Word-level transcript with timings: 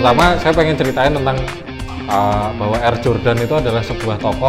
pertama 0.00 0.32
saya 0.40 0.56
pengen 0.56 0.80
ceritain 0.80 1.12
tentang 1.12 1.36
uh, 2.08 2.48
bahwa 2.56 2.80
Air 2.80 2.96
Jordan 3.04 3.36
itu 3.36 3.52
adalah 3.52 3.84
sebuah 3.84 4.16
tokoh 4.16 4.48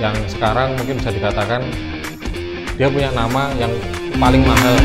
yang 0.00 0.16
sekarang 0.32 0.80
mungkin 0.80 0.96
bisa 0.96 1.12
dikatakan 1.12 1.60
dia 2.80 2.88
punya 2.88 3.12
nama 3.12 3.52
yang 3.60 3.68
paling 4.16 4.40
mahal 4.48 4.80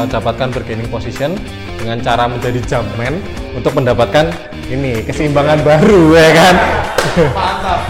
uh, 0.00 0.08
dapatkan 0.08 0.48
bargaining 0.48 0.88
position 0.88 1.36
dengan 1.76 2.00
cara 2.00 2.24
menjadi 2.24 2.56
jammen 2.64 3.20
untuk 3.52 3.76
mendapatkan 3.76 4.32
ini 4.72 5.04
keseimbangan 5.04 5.60
baru 5.60 6.16
ya 6.16 6.30
kan 6.32 6.56
Mantap. 7.18 7.80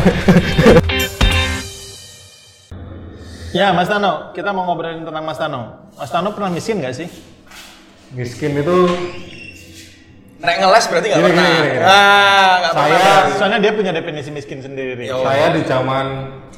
ya, 3.59 3.75
Mas 3.75 3.91
Tano, 3.91 4.31
kita 4.33 4.55
mau 4.55 4.65
ngobrolin 4.65 5.05
tentang 5.05 5.25
Mas 5.27 5.37
Tano. 5.37 5.91
Mas 5.99 6.09
Tano 6.09 6.33
pernah 6.33 6.55
miskin 6.55 6.81
nggak 6.81 6.95
sih? 6.97 7.09
miskin 8.17 8.57
itu 8.57 8.77
Nek 10.39 10.57
ngeles 10.57 10.85
berarti 10.87 11.07
nggak 11.09 11.19
Gini, 11.19 11.29
pernah. 11.29 11.47
gini, 11.51 11.69
gini. 11.69 11.83
Ah, 11.83 12.53
nggak 12.57 12.73
Saya- 12.73 12.93
pernah. 12.95 13.23
Soalnya 13.35 13.59
dia 13.59 13.73
punya 13.75 13.91
definisi 13.91 14.31
miskin 14.31 14.61
sendiri. 14.61 15.03
Yo. 15.05 15.19
saya 15.21 15.51
di 15.51 15.63
zaman 15.63 16.07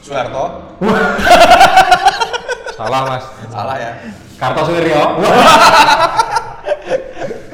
Soeharto. 0.01 0.45
salah 2.77 3.01
mas 3.07 3.25
Salah 3.47 3.77
ya. 3.77 3.93
Kartosuwiryo 4.37 5.01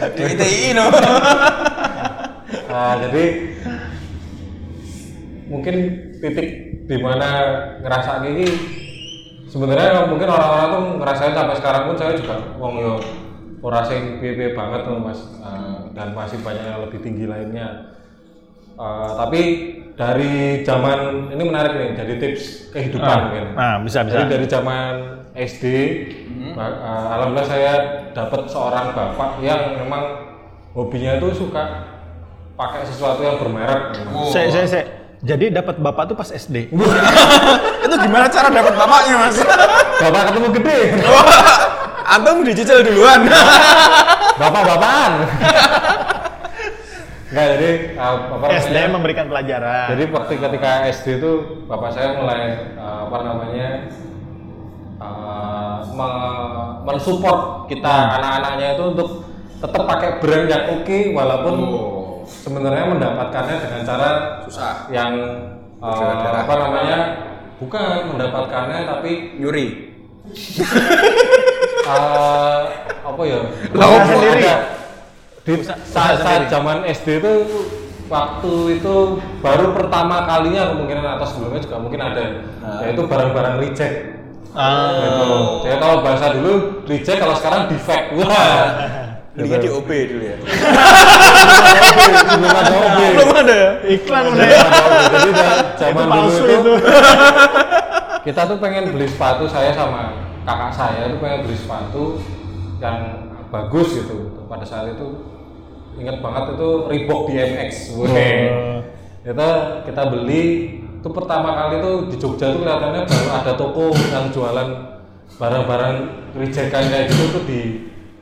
Di 0.09 0.23
ITI 0.25 0.71
no. 0.73 0.87
Nah, 2.71 2.95
jadi 3.03 3.25
mungkin 5.47 5.75
titik 6.17 6.49
di 6.87 6.97
mana 6.99 7.29
ngerasa 7.81 8.19
gini 8.21 8.47
sebenarnya 9.47 10.07
mungkin 10.07 10.27
orang-orang 10.27 10.69
tuh 10.69 10.83
ngerasain 10.99 11.35
sampai 11.35 11.57
sekarang 11.57 11.83
pun 11.87 11.97
saya 11.97 12.13
juga 12.15 12.35
wong 12.59 12.75
yo 12.79 12.95
ora 13.67 13.83
sing 13.83 14.23
piye 14.23 14.55
banget 14.55 14.87
tuh 14.87 14.95
Mas 14.97 15.19
Eh, 15.37 15.79
dan 15.91 16.11
masih 16.13 16.39
banyak 16.39 16.63
yang 16.63 16.81
lebih 16.83 16.99
tinggi 17.01 17.27
lainnya. 17.27 17.99
Eh, 18.73 19.11
tapi 19.17 19.41
dari 19.95 20.33
zaman 20.61 21.31
ini 21.33 21.43
menarik 21.43 21.73
nih 21.73 21.91
jadi 21.97 22.15
tips 22.17 22.43
kehidupan 22.71 23.09
Ah, 23.09 23.19
mungkin. 23.25 23.45
nah, 23.55 23.75
bisa, 23.81 23.99
bisa. 24.05 24.15
Jadi 24.15 24.27
dari 24.29 24.47
zaman 24.47 24.93
SD 25.33 25.65
ba- 26.53 26.79
eh, 26.79 27.07
alhamdulillah 27.11 27.49
saya 27.49 27.73
dapat 28.13 28.47
seorang 28.47 28.93
bapak 28.93 29.41
yang 29.41 29.75
memang 29.77 30.03
hobinya 30.71 31.17
itu 31.17 31.33
suka 31.33 31.65
pakai 32.55 32.85
sesuatu 32.85 33.21
yang 33.21 33.37
bermerek. 33.37 33.97
Saya, 34.29 34.49
saya, 34.49 34.67
saya. 34.69 34.85
Jadi 35.25 35.49
dapat 35.49 35.81
bapak 35.81 36.07
tuh 36.07 36.17
pas 36.17 36.29
SD. 36.29 36.69
Itu 37.85 37.95
gimana 37.97 38.29
cara 38.29 38.53
dapat 38.53 38.75
bapaknya 38.77 39.15
mas? 39.17 39.37
Bapak 39.97 40.23
ketemu 40.29 40.49
gede. 40.55 40.79
Antum 42.07 42.47
dicicil 42.47 42.83
duluan. 42.83 43.27
Bapak-bapakan. 44.41 45.13
Enggak, 47.27 47.47
jadi 47.59 47.71
uh, 47.99 48.17
apa 48.33 48.45
SD 48.55 48.71
namanya? 48.71 48.95
memberikan 48.95 49.27
pelajaran. 49.27 49.87
Jadi 49.93 50.05
waktu 50.09 50.33
ketika 50.39 50.71
SD 50.89 51.07
itu 51.19 51.31
bapak 51.67 51.91
saya 51.91 52.15
mulai 52.15 52.41
uh, 52.79 53.11
apa 53.11 53.19
namanya 53.21 53.69
uh, 54.97 55.83
me- 55.91 56.75
mensupport 56.87 57.67
kita 57.67 57.95
anak-anaknya 58.17 58.79
itu 58.79 58.85
untuk 58.89 59.09
tetap 59.59 59.83
pakai 59.85 60.11
brand 60.23 60.47
yang 60.47 60.65
oke 60.71 60.99
walaupun 61.13 61.55
Oh. 61.67 62.23
sebenarnya 62.25 62.95
mendapatkannya 62.95 63.57
dengan 63.59 63.81
cara 63.83 64.09
Susah. 64.47 64.87
yang 64.89 65.13
uh, 65.83 66.41
apa 66.41 66.55
namanya 66.57 66.99
bukan 67.59 68.17
mendapatkannya 68.17 68.79
tapi 68.87 69.11
Nyuri. 69.37 69.67
uh, 71.87 72.61
apa 73.07 73.23
ya 73.23 73.41
Lah, 73.73 73.87
sendiri 74.05 74.43
saat, 75.87 76.15
saat 76.21 76.43
zaman 76.51 76.83
SD 76.85 77.23
itu 77.23 77.33
waktu 78.07 78.79
itu 78.79 78.95
baru 79.43 79.75
pertama 79.75 80.27
kalinya 80.27 80.75
kemungkinan 80.75 81.19
atau 81.19 81.27
sebelumnya 81.27 81.61
juga 81.63 81.77
mungkin 81.79 82.01
ada 82.03 82.23
yaitu 82.83 83.03
barang-barang 83.07 83.57
reject 83.63 84.17
Ah. 84.57 84.89
gitu. 85.05 85.29
Jadi 85.69 85.77
kalau 85.77 85.97
bahasa 86.01 86.33
dulu 86.33 86.81
reject 86.89 87.21
kalau 87.21 87.37
sekarang 87.37 87.69
defect 87.69 88.17
wah 88.17 88.73
Belinya 89.37 89.61
di 89.61 89.69
OB 89.69 89.85
dulu 89.93 90.23
ya. 90.33 90.37
sebelum 92.25 92.57
ada 92.57 92.73
OB. 92.73 92.99
Belum 93.21 93.31
ada 93.37 93.53
ya? 93.53 93.71
Iklan 93.85 94.25
udah. 94.33 94.47
ya. 94.49 94.61
jadi 95.13 95.29
zaman 95.77 96.07
dulu 96.09 96.31
itu. 96.49 96.73
kita 98.33 98.41
tuh 98.49 98.57
pengen 98.57 98.97
beli 98.97 99.05
sepatu 99.13 99.45
saya 99.45 99.77
sama 99.77 100.26
kakak 100.47 100.73
saya 100.73 101.11
itu 101.11 101.19
pengen 101.19 101.43
beli 101.43 101.57
sepatu 101.59 102.23
yang 102.79 102.99
bagus 103.51 103.99
gitu. 103.99 104.47
Pada 104.47 104.63
saat 104.63 104.95
itu 104.95 105.07
ingat 105.99 106.23
banget 106.23 106.55
itu 106.55 106.69
Reebok 106.87 107.21
DMX 107.27 107.99
Weh. 107.99 108.09
itu 109.27 109.49
kita 109.91 110.03
beli 110.07 110.43
itu 111.03 111.09
pertama 111.11 111.51
kali 111.59 111.83
tuh 111.83 112.07
di 112.07 112.15
Jogja 112.15 112.55
tuh 112.55 112.63
kelihatannya 112.63 113.03
baru 113.11 113.29
ada 113.35 113.53
toko 113.59 113.91
yang 114.15 114.31
jualan 114.31 114.69
barang-barang 115.35 115.95
rejekan 116.39 116.85
kayak 116.87 117.11
gitu 117.11 117.25
tuh 117.35 117.43
di 117.43 117.61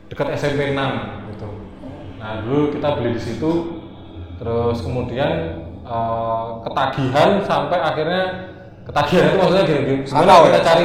dekat 0.09 0.33
SMP 0.33 0.73
6 0.73 0.81
gitu. 1.37 1.49
Nah 2.17 2.41
dulu 2.41 2.73
kita 2.73 2.97
beli 2.97 3.17
di 3.17 3.21
situ 3.21 3.53
terus 4.41 4.81
kemudian 4.81 5.33
eh, 5.85 6.47
ketagihan 6.65 7.45
sampai 7.45 7.79
akhirnya 7.85 8.23
ketagihan 8.89 9.25
itu 9.29 9.37
maksudnya 9.37 9.65
gini, 9.69 9.81
gini. 9.85 10.03
Sakau 10.09 10.49
kita 10.49 10.61
ya, 10.61 10.65
cari. 10.65 10.85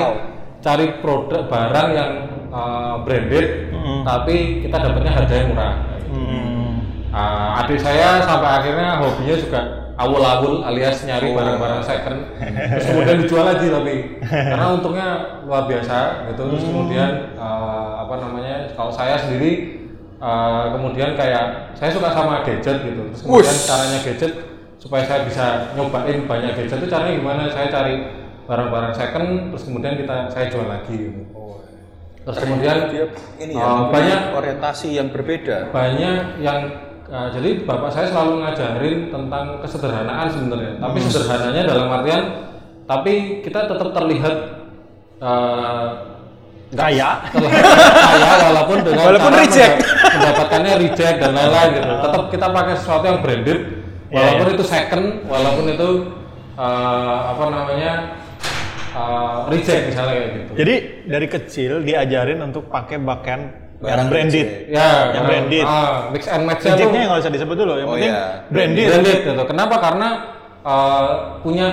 Cari 0.60 0.86
produk 1.00 1.48
barang 1.48 1.90
yang 1.96 2.12
eh, 2.52 2.96
branded 3.04 3.70
tapi 4.04 4.36
kita 4.66 4.78
dapatnya 4.80 5.12
harga 5.14 5.34
yang 5.34 5.48
murah. 5.54 5.74
Hmm. 6.10 6.70
Ah, 7.10 7.62
adik 7.66 7.82
saya 7.82 8.22
sampai 8.22 8.50
akhirnya 8.62 9.02
hobinya 9.02 9.36
juga 9.38 9.62
awul-awul 10.00 10.64
alias 10.64 11.04
nyari 11.04 11.34
barang-barang 11.34 11.82
second. 11.84 12.20
Terus 12.38 12.86
kemudian 12.86 13.18
dijual 13.26 13.46
lagi 13.50 13.68
tapi. 13.68 13.96
Karena 14.24 14.68
untungnya 14.78 15.08
luar 15.44 15.66
biasa 15.66 16.30
gitu. 16.32 16.42
Terus 16.54 16.64
kemudian 16.70 17.36
ah, 17.36 18.06
apa 18.06 18.16
namanya 18.22 18.70
kalau 18.78 18.94
saya 18.94 19.18
sendiri 19.18 19.82
ah, 20.22 20.70
kemudian 20.74 21.18
kayak 21.18 21.74
saya 21.76 21.90
suka 21.90 22.14
sama 22.14 22.46
gadget 22.46 22.78
gitu. 22.86 23.02
Terus 23.14 23.22
kemudian 23.26 23.56
Wush. 23.58 23.68
caranya 23.68 24.00
gadget 24.06 24.34
supaya 24.80 25.04
saya 25.04 25.22
bisa 25.26 25.46
nyobain 25.74 26.30
banyak 26.30 26.52
gadget. 26.56 26.78
Itu 26.78 26.88
caranya 26.88 27.14
gimana? 27.18 27.42
Saya 27.50 27.68
cari 27.74 27.96
barang-barang 28.50 28.94
second 28.98 29.28
terus 29.54 29.64
kemudian 29.70 29.94
kita 29.94 30.16
saya 30.34 30.50
jual 30.50 30.66
lagi 30.66 30.96
gitu. 30.98 31.22
terus 32.26 32.38
kemudian 32.42 32.78
Dia 32.90 33.06
ini 33.38 33.54
ya. 33.54 33.62
ah, 33.62 33.74
mempunyai 33.86 33.94
banyak 33.94 34.22
orientasi 34.34 34.88
yang 34.98 35.08
berbeda. 35.14 35.70
banyak 35.70 36.42
yang 36.42 36.60
uh, 37.08 37.30
jadi 37.30 37.62
bapak 37.62 37.94
saya 37.94 38.10
selalu 38.10 38.42
ngajarin 38.42 38.98
tentang 39.14 39.46
kesederhanaan 39.62 40.28
sebenarnya 40.34 40.72
tapi 40.82 40.98
sederhananya 40.98 41.62
dalam 41.70 41.88
artian 41.94 42.24
tapi 42.90 43.14
kita 43.46 43.70
tetap 43.70 43.90
terlihat 43.94 44.36
uh, 45.22 45.88
Kaya. 46.70 47.26
terlihat 47.34 47.66
kaya 48.14 48.46
walaupun 48.46 48.78
dengan 48.86 49.02
Walaupun 49.10 49.32
cara 49.34 49.42
reject. 49.42 49.74
menda- 49.82 50.10
mendapatkannya 50.10 50.74
reject 50.86 51.16
dan 51.18 51.32
lain-lain 51.34 51.70
gitu 51.78 51.88
tetap 52.02 52.24
kita 52.30 52.48
pakai 52.50 52.74
sesuatu 52.78 53.06
yang 53.10 53.20
branded 53.26 53.60
walaupun 54.10 54.48
itu 54.54 54.64
second 54.66 55.06
walaupun 55.26 55.66
itu 55.70 55.90
uh, 56.58 57.18
apa 57.34 57.44
namanya 57.50 57.92
uh, 59.00 59.48
reject 59.48 59.84
misalnya 59.88 60.14
kayak 60.14 60.30
gitu 60.36 60.52
Jadi 60.54 60.76
dari 61.06 61.28
kecil 61.28 61.72
diajarin 61.82 62.40
untuk 62.42 62.68
pakai 62.68 63.00
pakaian 63.00 63.42
yang 63.80 63.96
Barang 63.96 64.08
branded. 64.12 64.48
ya 64.68 64.76
Yang 64.76 64.92
karena- 65.08 65.24
branded. 65.24 65.64
ah, 65.64 65.96
mix 66.12 66.24
and 66.28 66.44
match 66.44 66.62
Rejectnya 66.62 67.02
nggak 67.08 67.20
usah 67.24 67.32
disebut 67.32 67.56
dulu, 67.56 67.74
yang 67.74 67.88
Oh, 67.88 67.96
penting 67.96 68.12
iya. 68.12 68.24
branded. 68.52 68.88
branded 68.92 69.18
gitu. 69.24 69.44
Kenapa? 69.48 69.76
Karena 69.80 70.08
uh, 70.62 71.06
punya 71.40 71.68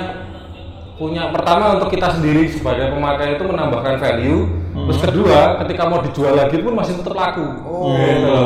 punya 0.96 1.28
pertama 1.28 1.76
untuk 1.76 1.90
kita 1.90 2.08
sendiri 2.08 2.48
sebagai 2.48 2.88
pemakai 2.88 3.36
itu 3.36 3.44
menambahkan 3.44 3.98
value. 3.98 4.48
Hmm. 4.72 4.86
Terus 4.86 5.00
kedua, 5.02 5.38
ketika 5.60 5.82
mau 5.84 6.00
dijual 6.00 6.32
lagi 6.32 6.56
pun 6.56 6.72
masih 6.72 6.94
tetap 6.96 7.12
laku. 7.12 7.42
gitu. 7.42 8.38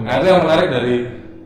Nah, 0.00 0.12
itu 0.14 0.26
yang 0.30 0.40
menarik 0.40 0.68
dari 0.70 0.94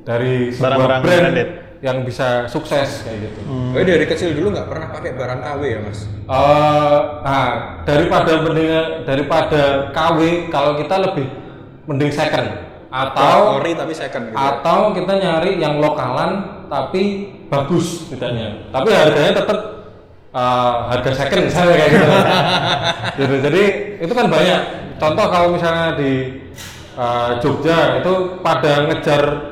dari 0.03 0.33
sebuah 0.53 0.63
Barang-barang 0.77 1.01
brand 1.03 1.19
branded. 1.25 1.49
Yang 1.83 2.07
bisa 2.07 2.47
sukses 2.47 3.03
kayak 3.03 3.27
gitu. 3.27 3.41
Oh, 3.51 3.75
dari 3.75 4.07
kecil 4.07 4.39
dulu 4.39 4.55
nggak 4.55 4.71
pernah 4.71 4.89
pakai 4.95 5.19
barang 5.19 5.41
KW 5.43 5.61
ya 5.67 5.81
mas? 5.83 6.07
Eh, 6.07 6.99
nah, 7.27 7.49
daripada 7.83 8.33
mending 8.39 8.71
daripada 9.03 9.91
KW 9.91 10.47
kalau 10.49 10.79
kita 10.79 10.95
lebih 11.03 11.27
mending 11.91 12.15
second 12.15 12.47
atau 12.93 13.59
ori 13.59 13.73
tapi 13.73 13.97
second 13.97 14.31
gitu. 14.31 14.37
atau 14.37 14.93
kita 14.93 15.13
nyari 15.17 15.57
yang 15.57 15.81
lokalan 15.81 16.45
tapi 16.69 17.33
bagus 17.49 18.05
tidaknya 18.13 18.69
tapi 18.69 18.93
harganya 18.93 19.41
tetap 19.41 19.59
uh, 20.37 20.93
harga 20.93 21.25
second 21.25 21.49
misalnya 21.49 21.75
kayak 21.81 21.91
gitu 21.97 22.07
Gitu. 23.25 23.35
jadi 23.45 23.63
itu 24.01 24.13
kan 24.13 24.27
banyak 24.29 24.61
contoh 25.01 25.27
kalau 25.33 25.49
misalnya 25.57 25.97
di 25.97 26.13
uh, 27.01 27.41
Jogja 27.41 28.05
itu 28.05 28.13
pada 28.45 28.89
ngejar 28.89 29.52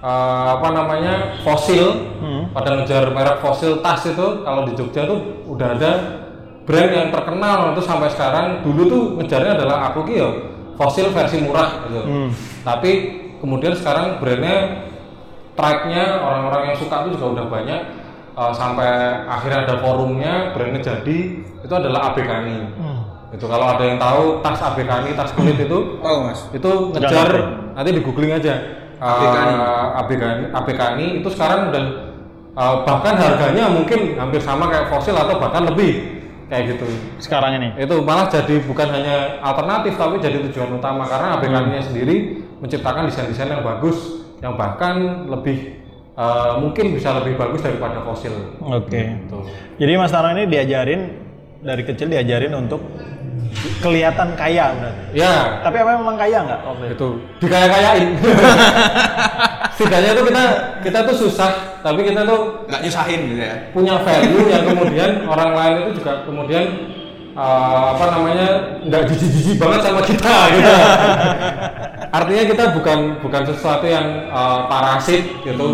uh, 0.00 0.58
apa 0.58 0.68
namanya 0.72 1.14
fosil. 1.40 2.12
Pada 2.50 2.82
ngejar 2.82 3.14
merek 3.14 3.38
fosil 3.38 3.78
tas 3.78 4.02
itu 4.02 4.26
kalau 4.42 4.66
di 4.66 4.74
Jogja 4.74 5.06
tuh 5.06 5.20
udah 5.46 5.68
ada 5.78 5.92
brand 6.66 6.90
yang 6.90 7.08
terkenal. 7.08 7.72
Itu 7.72 7.82
sampai 7.82 8.10
sekarang 8.10 8.66
dulu 8.66 8.82
tuh 8.86 9.02
ngejarnya 9.22 9.52
adalah 9.54 9.92
aku 9.92 10.02
ki 10.04 10.14
ya 10.18 10.28
fosil 10.74 11.12
versi 11.12 11.38
murah 11.40 11.86
gitu. 11.86 12.00
Tapi 12.64 12.90
kemudian 13.38 13.72
sekarang 13.72 14.18
brandnya 14.18 14.88
tracknya 15.54 16.18
orang-orang 16.20 16.72
yang 16.72 16.76
suka 16.76 17.06
itu 17.06 17.20
juga 17.20 17.26
udah 17.38 17.46
banyak. 17.46 17.82
Eh, 18.30 18.52
sampai 18.54 18.88
akhirnya 19.28 19.66
ada 19.68 19.74
forumnya 19.82 20.54
brandnya 20.54 20.80
jadi 20.80 21.18
itu 21.60 21.74
adalah 21.76 22.14
Abekani 22.14 22.72
itu 23.30 23.44
kalau 23.44 23.66
ada 23.68 23.84
yang 23.84 23.98
tahu 24.00 24.38
tas 24.40 24.56
Abekani 24.64 25.12
tas 25.12 25.34
kulit 25.34 25.58
itu 25.58 25.98
Tahu 26.00 26.16
mas? 26.24 26.48
itu 26.48 26.70
ngejar 26.94 27.28
nanti 27.74 27.90
di 27.90 28.00
googling 28.00 28.32
aja 28.32 28.54
Abekani. 29.00 29.54
Eh, 29.56 29.86
Abekani 29.96 30.42
Abekani 30.52 31.06
itu 31.18 31.28
sekarang 31.32 31.72
udah 31.72 31.84
eh, 32.52 32.74
bahkan 32.84 33.14
harganya 33.16 33.64
mungkin 33.72 34.14
hampir 34.14 34.38
sama 34.38 34.68
kayak 34.68 34.92
fosil 34.92 35.16
atau 35.16 35.40
bahkan 35.40 35.64
lebih 35.64 36.20
kayak 36.50 36.74
gitu 36.76 36.86
Sekarang 37.22 37.56
ini. 37.62 37.68
itu 37.78 37.94
malah 38.02 38.26
jadi 38.26 38.58
bukan 38.66 38.88
hanya 38.90 39.38
alternatif 39.40 39.94
tapi 39.94 40.18
jadi 40.18 40.42
tujuan 40.50 40.76
utama 40.76 41.06
karena 41.06 41.38
ABK-nya 41.38 41.78
sendiri 41.80 42.16
menciptakan 42.58 43.06
desain-desain 43.06 43.48
yang 43.48 43.62
bagus 43.62 44.18
yang 44.42 44.58
bahkan 44.58 45.24
lebih 45.30 45.78
eh, 46.18 46.52
mungkin 46.58 46.92
bisa 46.92 47.14
lebih 47.22 47.38
bagus 47.38 47.62
daripada 47.64 48.02
fosil 48.04 48.34
Oke. 48.60 49.16
Tuh. 49.30 49.46
Jadi 49.78 49.92
Mas 49.96 50.10
Tano 50.12 50.34
ini 50.34 50.44
diajarin 50.44 51.00
dari 51.60 51.82
kecil 51.86 52.08
diajarin 52.08 52.52
untuk 52.56 52.80
kelihatan 53.80 54.28
kaya 54.36 54.64
berarti. 54.76 55.02
ya 55.16 55.34
Tapi 55.60 55.76
apa 55.80 55.90
memang 55.96 56.16
kaya 56.16 56.38
nggak 56.44 56.60
waktu 56.62 56.84
itu? 56.84 56.94
itu 56.94 57.08
dikaya-kayain 57.40 58.06
setidaknya 59.76 60.10
tuh 60.12 60.24
kita 60.28 60.42
kita 60.84 60.98
tuh 61.08 61.16
susah 61.16 61.50
tapi 61.80 62.04
kita 62.04 62.20
tuh 62.22 62.68
Nggak 62.68 62.80
nyusahin 62.84 63.20
gitu 63.32 63.40
ya? 63.40 63.54
punya 63.72 63.94
value 64.04 64.44
yang 64.46 64.64
kemudian 64.68 65.10
orang 65.24 65.50
lain 65.56 65.74
itu 65.80 65.90
juga 66.04 66.12
kemudian 66.28 66.64
eh, 67.32 67.84
apa 67.96 68.04
namanya 68.12 68.48
nggak 68.84 69.02
jijik-jijik 69.08 69.56
banget 69.56 69.80
sama 69.86 70.00
kita 70.04 70.36
gitu. 70.52 70.72
Artinya 72.18 72.44
kita 72.44 72.64
bukan 72.74 72.98
bukan 73.22 73.42
sesuatu 73.46 73.86
yang 73.86 74.06
eh, 74.28 74.60
parasit 74.68 75.24
gitu. 75.40 75.70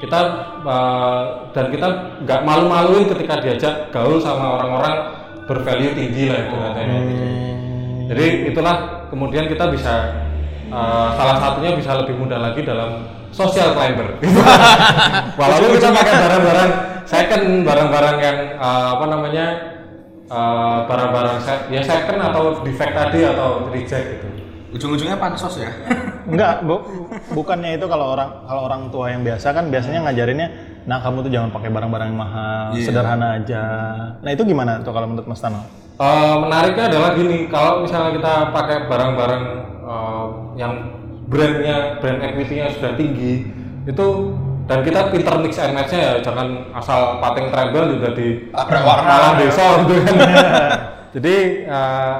Kita 0.00 0.18
eh, 0.64 1.22
dan 1.52 1.66
kita 1.68 1.88
nggak 2.24 2.40
malu-maluin 2.40 3.04
ketika 3.10 3.34
diajak 3.44 3.74
gaul 3.92 4.16
sama 4.16 4.56
orang-orang 4.62 4.96
bervalue 5.46 5.94
tinggi 5.94 6.28
lah 6.28 6.40
itu 6.44 6.56
katanya. 6.58 6.98
Jadi 8.06 8.26
itulah 8.50 8.76
kemudian 9.10 9.46
kita 9.46 9.70
bisa 9.70 9.94
eh, 10.68 11.08
salah 11.14 11.36
satunya 11.38 11.74
bisa 11.74 11.94
lebih 11.98 12.18
mudah 12.18 12.38
lagi 12.38 12.62
dalam 12.62 13.06
social 13.30 13.74
climber. 13.74 14.18
Walaupun 15.40 15.68
kita 15.78 15.88
pakai 15.90 16.14
barang-barang 16.14 16.70
second, 17.06 17.44
barang-barang 17.62 18.16
yang 18.18 18.36
eh, 18.58 18.86
apa 18.94 19.04
namanya 19.06 19.46
eh, 20.26 20.78
barang-barang 20.86 21.36
se- 21.42 21.66
ya 21.70 21.82
second 21.82 22.20
atau 22.22 22.42
defect 22.62 22.94
tadi 22.94 23.20
atau 23.22 23.70
reject 23.70 24.06
gitu. 24.18 24.28
Ujung-ujungnya 24.74 25.16
pansos 25.16 25.62
ya? 25.62 25.70
Enggak, 26.26 26.62
bu- 26.62 26.84
bukannya 27.32 27.78
itu 27.78 27.86
kalau 27.86 28.12
orang 28.12 28.30
kalau 28.44 28.62
orang 28.66 28.82
tua 28.90 29.06
yang 29.08 29.22
biasa 29.22 29.50
kan 29.50 29.70
biasanya 29.70 30.02
ngajarinnya, 30.02 30.48
nah 30.84 30.98
kamu 30.98 31.22
tuh 31.22 31.30
jangan 31.30 31.50
pakai 31.50 31.70
barang-barang 31.70 32.08
yang 32.10 32.18
mahal, 32.18 32.64
Iya. 32.74 32.84
sederhana 32.84 33.26
aja. 33.36 33.62
Nah 34.18 34.30
itu 34.30 34.42
gimana 34.42 34.82
tuh 34.82 34.90
kalau 34.90 35.06
menurut 35.06 35.24
Mas 35.24 35.38
Tano? 35.38 35.62
Eh, 35.96 36.34
menariknya 36.36 36.90
adalah 36.90 37.10
gini, 37.14 37.46
kalau 37.46 37.80
misalnya 37.80 38.10
kita 38.12 38.34
pakai 38.50 38.76
barang-barang 38.84 39.44
eh, 39.80 40.26
yang 40.56 40.72
brandnya, 41.24 41.76
brand 41.98 42.20
equity-nya 42.20 42.70
sudah 42.70 42.92
tinggi, 42.94 43.46
itu 43.82 44.06
dan 44.66 44.82
kita 44.82 45.08
pinter 45.08 45.34
mix 45.38 45.56
and 45.56 45.72
match-nya 45.72 46.00
ya, 46.00 46.14
jangan 46.20 46.46
asal 46.70 47.22
pating 47.22 47.48
treble 47.48 47.86
juga 47.96 48.08
di 48.12 48.50
warna. 48.50 49.02
malah 49.06 49.32
desa 49.38 49.64
gitu 49.80 49.94
kan. 50.02 50.16
Jadi 51.14 51.34
eh, 51.64 52.14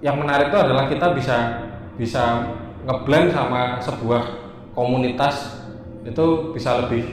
yang 0.00 0.16
menarik 0.16 0.48
itu 0.48 0.58
adalah 0.58 0.88
kita 0.88 1.12
bisa 1.12 1.36
bisa 1.94 2.40
ngeblend 2.86 3.32
sama 3.34 3.80
sebuah 3.82 4.22
komunitas 4.72 5.64
itu 6.06 6.54
bisa 6.56 6.80
lebih 6.84 7.04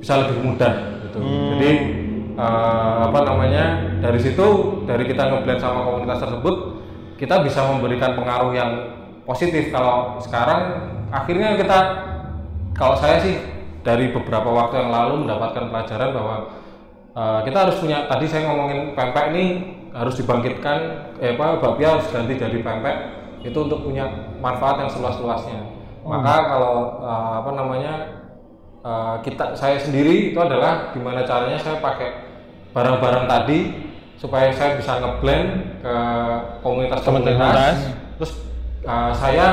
bisa 0.00 0.18
lebih 0.24 0.36
mudah 0.40 0.72
gitu. 1.08 1.18
Jadi 1.56 1.70
eh, 2.36 2.96
apa 3.06 3.18
namanya 3.22 3.64
dari 4.00 4.18
situ 4.18 4.46
dari 4.88 5.04
kita 5.04 5.28
ngeblend 5.28 5.60
sama 5.60 5.84
komunitas 5.84 6.18
tersebut 6.24 6.56
kita 7.20 7.44
bisa 7.46 7.62
memberikan 7.70 8.18
pengaruh 8.18 8.50
yang 8.50 8.70
positif 9.22 9.70
kalau 9.70 10.18
sekarang 10.18 10.90
akhirnya 11.14 11.54
kita 11.54 11.78
kalau 12.74 12.98
saya 12.98 13.22
sih 13.22 13.38
dari 13.86 14.10
beberapa 14.10 14.48
waktu 14.50 14.82
yang 14.82 14.90
lalu 14.90 15.28
mendapatkan 15.28 15.70
pelajaran 15.70 16.10
bahwa 16.16 16.36
eh, 17.14 17.40
kita 17.46 17.58
harus 17.68 17.76
punya 17.78 18.08
tadi 18.08 18.24
saya 18.26 18.48
ngomongin 18.50 18.96
pempek 18.96 19.24
ini 19.36 19.44
harus 19.92 20.16
dibangkitkan 20.16 20.78
eh 21.20 21.36
apa 21.36 21.60
bakpia 21.60 22.00
harus 22.00 22.08
ganti 22.08 22.40
jadi 22.40 22.64
pempek 22.64 22.96
itu 23.44 23.58
untuk 23.60 23.84
punya 23.84 24.31
manfaat 24.42 24.82
yang 24.82 24.90
seluas-luasnya 24.90 25.62
maka 26.02 26.34
kalau 26.50 26.98
eh, 26.98 27.32
apa 27.38 27.50
namanya 27.54 27.94
eh, 28.82 29.14
kita 29.22 29.54
saya 29.54 29.78
sendiri 29.78 30.34
itu 30.34 30.38
adalah 30.42 30.90
gimana 30.90 31.22
caranya 31.22 31.56
saya 31.56 31.78
pakai 31.78 32.10
barang-barang 32.74 33.24
tadi 33.30 33.58
supaya 34.18 34.54
saya 34.54 34.78
bisa 34.78 35.02
ngeblend 35.02 35.82
ke 35.82 35.94
komunitas-komunitas 36.62 37.34
Komunitas. 37.42 37.78
terus 38.18 38.32
uh, 38.86 39.10
saya 39.10 39.46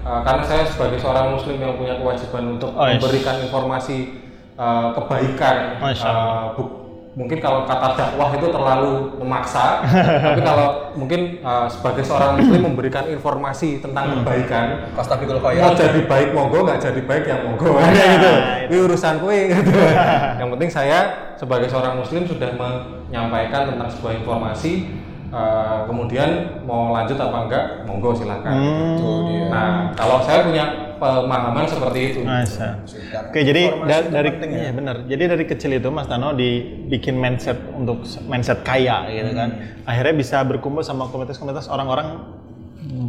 uh, 0.00 0.24
karena 0.24 0.40
saya 0.40 0.64
sebagai 0.64 0.96
seorang 0.96 1.36
muslim 1.36 1.60
yang 1.60 1.76
punya 1.76 2.00
kewajiban 2.00 2.56
untuk 2.56 2.72
Oh, 2.72 2.88
yes. 2.88 2.96
memberikan 2.96 3.44
informasi 3.44 4.16
uh, 4.56 4.96
kebaikan 4.96 5.84
Masya 5.84 6.08
uh, 6.08 6.44
mungkin 7.16 7.40
kalau 7.40 7.64
kata 7.64 7.96
dakwah 7.96 8.28
itu 8.36 8.46
terlalu 8.52 8.92
memaksa 9.24 9.80
tapi 10.36 10.40
kalau 10.44 10.92
mungkin 10.92 11.40
uh, 11.40 11.64
sebagai 11.64 12.04
seorang 12.04 12.36
muslim 12.36 12.68
memberikan 12.68 13.08
informasi 13.08 13.80
tentang 13.80 14.20
kebaikan 14.20 14.92
Pastabikul 14.92 15.40
mau 15.40 15.72
jadi 15.72 16.00
baik 16.04 16.28
monggo 16.36 16.58
nggak 16.64 16.80
jadi 16.80 17.00
baik 17.04 17.24
ya 17.24 17.36
monggo. 17.44 17.78
Kayak 17.78 18.08
gitu. 18.16 18.32
Ini 18.68 18.76
urusan 18.88 19.14
kue 19.22 19.38
gitu. 19.52 19.72
Yang 20.40 20.48
penting 20.56 20.70
saya 20.70 20.98
sebagai 21.36 21.68
seorang 21.68 22.00
muslim 22.00 22.24
sudah 22.24 22.50
menyampaikan 22.56 23.72
tentang 23.72 23.88
sebuah 23.92 24.12
informasi 24.24 24.72
eh, 25.28 25.78
kemudian 25.84 26.28
mau 26.62 26.90
lanjut 26.90 27.16
apa 27.16 27.36
enggak 27.44 27.64
monggo 27.84 28.10
silakan 28.12 28.52
Itu 28.52 29.10
dia. 29.26 29.46
nah 29.50 29.68
kalau 29.92 30.18
saya 30.20 30.42
punya 30.42 30.64
pemahaman 30.96 31.68
seperti 31.68 32.00
itu 32.08 32.18
Masa. 32.24 32.80
Sikat. 32.88 33.28
Oke, 33.28 33.44
jadi 33.44 33.68
da- 33.84 34.08
dari 34.08 34.30
ya. 34.32 34.48
iya 34.48 34.72
benar. 34.72 35.04
Jadi 35.04 35.22
dari 35.28 35.44
kecil 35.44 35.76
itu 35.76 35.88
Mas 35.88 36.08
Tano 36.08 36.32
dibikin 36.32 37.20
mindset 37.20 37.60
untuk 37.70 38.00
mindset 38.24 38.64
kaya 38.64 39.04
gitu 39.06 39.36
kan. 39.36 39.48
Hmm. 39.52 39.84
Akhirnya 39.84 40.14
bisa 40.16 40.40
berkumpul 40.40 40.80
sama 40.80 41.04
komunitas-komunitas 41.06 41.68
orang-orang 41.68 42.32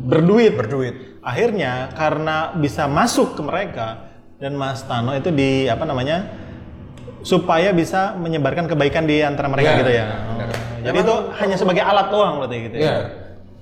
berduit. 0.03 0.53
Berduit. 0.53 0.95
Akhirnya 1.23 1.91
karena 1.93 2.51
bisa 2.55 2.87
masuk 2.87 3.35
ke 3.35 3.41
mereka 3.41 3.87
dan 4.35 4.53
Mas 4.53 4.83
Tano 4.83 5.15
itu 5.15 5.31
di 5.31 5.67
apa 5.67 5.83
namanya? 5.83 6.43
supaya 7.17 7.75
bisa 7.75 8.15
menyebarkan 8.15 8.71
kebaikan 8.71 9.03
di 9.03 9.19
antara 9.19 9.51
mereka 9.51 9.73
Iya, 9.73 9.79
gitu 9.81 9.91
ya. 9.91 10.05
Oh, 10.31 10.37
Jadi 10.87 10.97
itu 10.99 11.15
hanya 11.35 11.55
sebagai 11.55 11.83
alat 11.83 12.07
doang 12.07 12.33
berarti 12.39 12.57
gitu 12.65 12.75
ya. 12.77 12.83
Iya. 12.83 12.97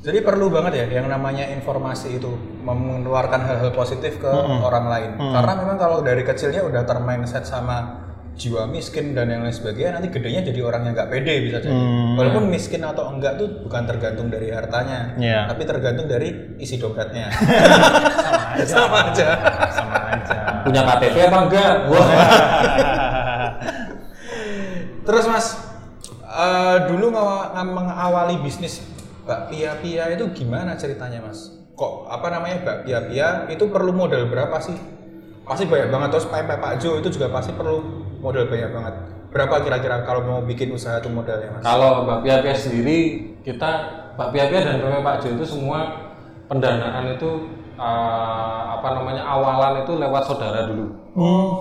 Jadi 0.06 0.22
perlu 0.22 0.54
banget 0.54 0.74
ya 0.78 1.02
yang 1.02 1.10
namanya 1.10 1.50
informasi 1.50 2.22
itu 2.22 2.30
mengeluarkan 2.62 3.42
hal-hal 3.42 3.74
positif 3.74 4.22
ke 4.22 4.30
orang 4.62 4.86
lain. 4.86 5.10
Karena 5.18 5.54
memang 5.58 5.78
kalau 5.78 6.06
dari 6.06 6.22
kecilnya 6.22 6.62
udah 6.62 6.86
termindset 6.86 7.42
sama 7.42 8.06
jiwa 8.36 8.68
miskin 8.68 9.16
dan 9.16 9.32
yang 9.32 9.42
lain 9.42 9.56
sebagainya, 9.56 9.96
nanti 9.96 10.12
gedenya 10.12 10.44
jadi 10.44 10.60
orang 10.62 10.86
yang 10.86 10.94
nggak 10.94 11.08
pede 11.10 11.34
bisa 11.42 11.58
jadi. 11.58 11.72
Walaupun 12.20 12.52
miskin 12.52 12.84
atau 12.84 13.10
enggak 13.10 13.40
tuh 13.40 13.48
bukan 13.64 13.88
tergantung 13.88 14.28
dari 14.28 14.52
hartanya, 14.52 15.16
Iya. 15.16 15.48
tapi 15.50 15.64
tergantung 15.64 16.06
dari 16.06 16.54
isi 16.60 16.76
dompetnya. 16.78 17.32
Sama 18.68 18.68
aja. 18.68 18.68
Sama 18.68 19.00
aja. 19.10 19.28
Sama 19.74 19.98
aja. 20.14 20.38
punya 20.68 20.82
KTP 20.84 21.16
apa 21.30 21.38
enggak 21.46 21.74
wah 21.90 22.08
Terus 25.06 25.26
mas, 25.30 25.46
eh, 26.36 26.78
dulu 26.92 27.16
nga- 27.16 27.56
mengawali 27.56 28.36
bisnis 28.40 28.84
bakpia 29.24 29.80
pia 29.80 30.12
itu 30.12 30.28
gimana 30.36 30.76
ceritanya 30.76 31.24
mas? 31.24 31.50
Kok 31.74 32.08
apa 32.08 32.28
namanya 32.30 32.58
bakpia 32.62 33.00
pia 33.08 33.28
itu 33.48 33.66
perlu 33.68 33.92
modal 33.92 34.28
berapa 34.28 34.60
sih? 34.60 34.76
Pasti 35.46 35.66
banyak 35.66 35.90
banget 35.90 36.10
terus 36.12 36.28
pempek 36.28 36.58
Pak 36.58 36.74
Jo 36.82 36.98
itu 36.98 37.10
juga 37.10 37.30
pasti 37.30 37.54
perlu 37.54 37.82
modal 38.20 38.50
banyak 38.50 38.72
banget. 38.72 38.96
Berapa 39.30 39.62
kira-kira 39.62 40.02
kalau 40.02 40.22
mau 40.24 40.40
bikin 40.42 40.72
usaha 40.72 40.98
itu 40.98 41.12
modalnya 41.12 41.52
mas? 41.52 41.62
kalau 41.62 42.08
Mbak 42.08 42.20
Pia 42.24 42.36
Pia 42.42 42.56
sendiri 42.56 43.00
kita 43.44 43.72
Mbak 44.16 44.28
Pia 44.32 44.46
Pia 44.48 44.60
dan 44.64 44.76
Pepe 44.80 45.00
Pak 45.00 45.16
Jo 45.22 45.28
itu 45.36 45.46
semua 45.46 45.80
pendanaan 46.48 47.14
itu 47.14 47.32
eh, 47.76 48.62
apa 48.72 48.88
namanya 48.94 49.24
awalan 49.24 49.84
itu 49.84 49.94
lewat 49.96 50.24
saudara 50.26 50.66
dulu 50.66 50.86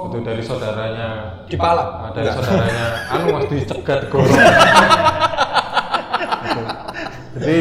itu 0.04 0.18
dari 0.22 0.42
saudaranya 0.42 1.08
Dipalak? 1.46 1.88
Ah, 2.00 2.10
dari 2.10 2.26
saudaranya 2.26 2.86
anu 3.12 3.24
mas 3.32 3.44
dicegat 3.46 3.98
digorong 4.06 4.30
Gitu. 7.34 7.42
jadi 7.42 7.58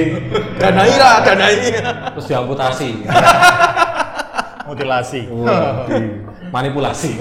Danai 0.62 0.94
lah, 0.96 1.26
danai. 1.26 1.56
terus 2.14 2.26
diamputasi 2.30 3.10
Mutilasi. 4.64 5.22
manipulasi 6.54 7.18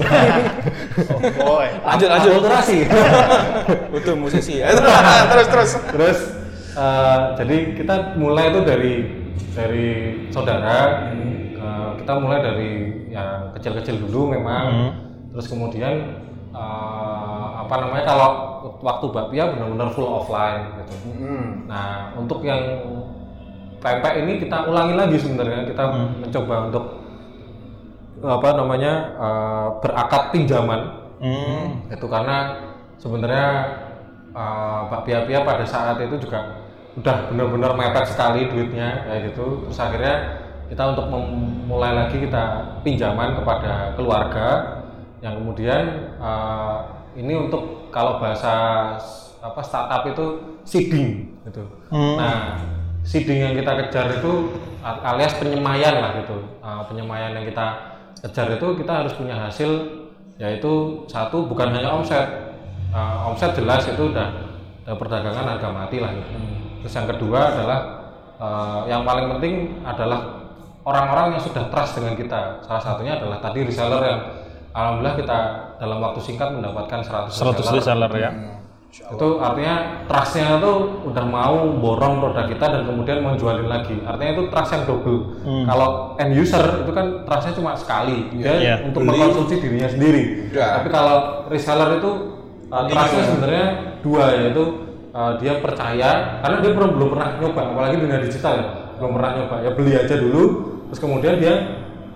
Oh, 1.09 1.19
boy. 1.57 1.69
Lanjut 1.83 2.09
lanjut. 2.13 2.31
akulturasi 2.37 2.79
Itu 3.91 4.13
musisi 4.21 4.61
ya. 4.61 4.69
terus 5.27 5.49
terus. 5.49 5.71
terus 5.91 6.19
eh, 6.73 7.19
jadi 7.41 7.57
kita 7.75 7.95
mulai 8.17 8.53
itu 8.53 8.61
dari 8.63 8.93
dari 9.53 9.89
saudara. 10.33 11.09
Eh, 11.63 11.91
kita 12.03 12.13
mulai 12.19 12.43
dari 12.43 12.71
yang 13.13 13.55
kecil-kecil 13.57 14.09
dulu 14.09 14.35
memang. 14.35 14.67
Hmm. 14.69 14.93
terus 15.33 15.49
kemudian 15.49 16.21
eh, 16.53 17.47
apa 17.57 17.75
namanya 17.81 18.05
kalau 18.05 18.31
waktu 18.85 19.07
bakpia 19.09 19.49
benar-benar 19.49 19.89
full 19.97 20.05
offline 20.05 20.77
gitu. 20.77 20.95
Hmm. 21.25 21.65
nah 21.65 22.13
untuk 22.13 22.45
yang 22.45 22.61
pempek 23.81 24.21
ini 24.23 24.45
kita 24.45 24.69
ulangi 24.69 24.95
lagi 24.99 25.17
sebenarnya. 25.17 25.65
Kita 25.69 25.85
mencoba 26.21 26.55
untuk 26.69 26.85
apa 28.23 28.49
namanya 28.55 28.93
eh, 29.17 29.69
berakad 29.81 30.23
pinjaman. 30.35 30.81
Hmm. 31.23 31.87
itu 31.87 32.03
karena 32.11 32.59
sebenarnya 32.99 33.47
uh, 34.35 34.89
Pak 34.89 35.01
Pia 35.07 35.23
Pia 35.29 35.47
pada 35.47 35.65
saat 35.67 35.97
itu 36.01 36.17
juga 36.19 36.62
udah 36.93 37.33
benar-benar 37.33 37.73
mepet 37.73 38.05
sekali 38.13 38.49
duitnya 38.53 39.09
kayak 39.09 39.33
gitu. 39.33 39.65
Terus 39.69 39.79
akhirnya 39.81 40.17
kita 40.69 40.83
untuk 40.93 41.07
memulai 41.09 41.93
lagi 41.97 42.17
kita 42.21 42.45
pinjaman 42.85 43.37
kepada 43.41 43.97
keluarga. 43.97 44.49
Yang 45.23 45.35
kemudian 45.39 45.85
uh, 46.19 47.07
ini 47.15 47.33
untuk 47.39 47.89
kalau 47.95 48.19
bahasa 48.19 48.55
apa 49.43 49.61
startup 49.63 50.03
itu 50.07 50.27
seeding 50.63 51.35
gitu. 51.43 51.67
Hmm. 51.91 52.15
nah 52.15 52.55
seeding 53.03 53.43
yang 53.43 53.55
kita 53.59 53.75
kejar 53.83 54.07
itu 54.23 54.55
alias 54.83 55.35
penyemayan 55.39 55.99
lah 56.03 56.19
gitu. 56.23 56.39
Uh, 56.63 56.83
penyemayan 56.91 57.35
yang 57.39 57.47
kita 57.47 57.67
kejar 58.23 58.55
itu 58.55 58.67
kita 58.79 58.93
harus 59.03 59.15
punya 59.15 59.35
hasil 59.35 59.71
yaitu 60.39 61.05
satu 61.07 61.47
bukan 61.47 61.71
hanya 61.75 61.91
omset. 61.91 62.55
Uh, 62.93 63.31
omset 63.31 63.57
jelas 63.57 63.87
itu 63.89 64.11
udah, 64.11 64.29
udah 64.85 64.97
perdagangan 64.99 65.47
harga 65.57 65.69
mati 65.71 65.97
lah 66.03 66.11
gitu. 66.13 66.31
Terus 66.83 66.95
yang 66.99 67.07
kedua 67.07 67.41
adalah 67.55 67.79
uh, 68.43 68.83
yang 68.91 69.07
paling 69.07 69.31
penting 69.39 69.55
adalah 69.87 70.43
orang-orang 70.83 71.39
yang 71.39 71.43
sudah 71.43 71.71
trust 71.71 71.95
dengan 71.99 72.19
kita. 72.19 72.59
Salah 72.67 72.83
satunya 72.83 73.15
adalah 73.19 73.39
tadi 73.39 73.63
reseller 73.63 74.03
yang 74.03 74.21
alhamdulillah 74.75 75.17
kita 75.17 75.39
dalam 75.79 75.99
waktu 76.03 76.21
singkat 76.21 76.49
mendapatkan 76.51 77.01
100, 77.31 77.31
100 77.31 77.77
reseller 77.79 78.13
ya. 78.19 78.31
itu 78.93 79.41
artinya 79.41 80.05
trustnya 80.05 80.61
itu 80.61 80.73
udah 81.09 81.25
mau 81.25 81.65
borong 81.81 82.21
produk 82.21 82.45
kita 82.45 82.67
dan 82.69 82.83
kemudian 82.85 83.25
mau 83.25 83.33
jualin 83.41 83.65
lagi. 83.65 83.97
Artinya 84.05 84.37
itu 84.37 84.43
trust 84.53 84.71
yang 84.77 84.85
double. 84.85 85.19
Kalau 85.65 85.89
end 86.21 86.33
user 86.37 86.85
itu 86.85 86.93
kan 86.93 87.25
trustnya 87.25 87.57
cuma 87.57 87.73
sekali. 87.73 88.29
Dia 88.37 88.53
Iya. 88.61 88.75
untuk 88.85 89.01
mengkonsumsi 89.09 89.65
dirinya 89.65 89.89
sendiri. 89.89 90.53
Udah. 90.53 90.69
tapi 90.77 90.89
kalau 90.93 91.17
reseller 91.49 92.05
itu 92.05 92.11
uh, 92.69 92.85
trustnya 92.85 93.23
sebenarnya 93.33 93.67
dua 94.05 94.25
yaitu 94.37 94.65
uh, 95.13 95.33
dia 95.39 95.61
percaya 95.61 96.41
karena 96.41 96.57
dia 96.61 96.73
belum 96.75 96.91
belum 96.99 97.09
pernah 97.17 97.29
nyoba 97.39 97.63
apalagi 97.73 97.97
dunia 98.01 98.19
digital 98.21 98.55
ya 98.59 98.67
belum 98.99 99.13
pernah 99.17 99.31
nyoba. 99.39 99.57
Ya 99.63 99.71
beli 99.73 99.93
aja 99.97 100.15
dulu 100.19 100.43
terus 100.89 101.01
kemudian 101.01 101.35
dia 101.41 101.55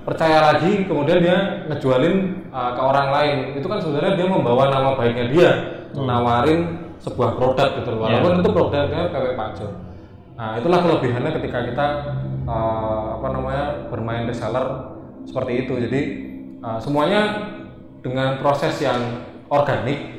percaya 0.04 0.38
lagi 0.52 0.86
kemudian 0.86 1.18
dia 1.22 1.36
ngejualin 1.70 2.14
uh, 2.50 2.70
ke 2.74 2.80
orang 2.82 3.08
lain. 3.12 3.36
Itu 3.60 3.66
kan 3.68 3.78
sebenarnya 3.80 4.12
dia 4.18 4.26
membawa 4.26 4.68
nama 4.72 4.90
baiknya 4.96 5.26
dia 5.30 5.50
nawarin 5.96 6.92
sebuah 7.00 7.36
produk 7.36 7.68
gitu 7.80 7.88
loh. 7.94 8.08
Walaupun 8.08 8.44
itu 8.44 8.50
produknya 8.52 9.12
PW 9.12 9.36
Pajo 9.36 9.68
nah 10.36 10.52
itulah 10.60 10.84
kelebihannya 10.84 11.32
ketika 11.40 11.64
kita 11.64 11.86
uh, 12.44 13.16
apa 13.16 13.26
namanya 13.32 13.88
bermain 13.88 14.28
reseller 14.28 14.92
seperti 15.24 15.64
itu. 15.64 15.74
Jadi 15.80 16.00
uh, 16.60 16.76
semuanya 16.76 17.50
dengan 18.04 18.36
proses 18.38 18.76
yang 18.84 19.24
organik 19.48 20.15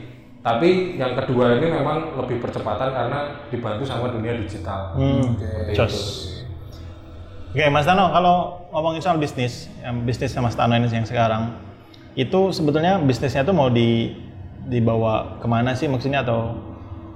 tapi 0.47 0.95
yang 0.95 1.11
kedua 1.11 1.59
ini 1.59 1.67
memang 1.67 2.15
lebih 2.15 2.39
percepatan 2.39 2.95
karena 2.95 3.43
dibantu 3.51 3.83
sama 3.83 4.07
dunia 4.15 4.39
digital 4.39 4.95
Hmm. 4.95 5.35
Seperti 5.35 5.71
Jos. 5.75 5.91
itu. 5.91 6.01
Oke, 7.51 7.67
Mas 7.73 7.83
Tano, 7.83 8.13
kalau 8.15 8.35
ngomongin 8.71 9.03
soal 9.03 9.19
bisnis, 9.19 9.67
yang 9.83 10.07
bisnisnya 10.07 10.39
Mas 10.39 10.55
Tano 10.55 10.71
ini 10.77 10.87
yang 10.87 11.03
sekarang, 11.03 11.57
itu 12.15 12.55
sebetulnya 12.55 13.01
bisnisnya 13.01 13.43
itu 13.43 13.51
mau 13.51 13.67
di 13.67 14.13
dibawa 14.67 15.39
ke 15.39 15.47
mana 15.47 15.71
sih 15.75 15.87
maksudnya 15.87 16.23
atau 16.23 16.55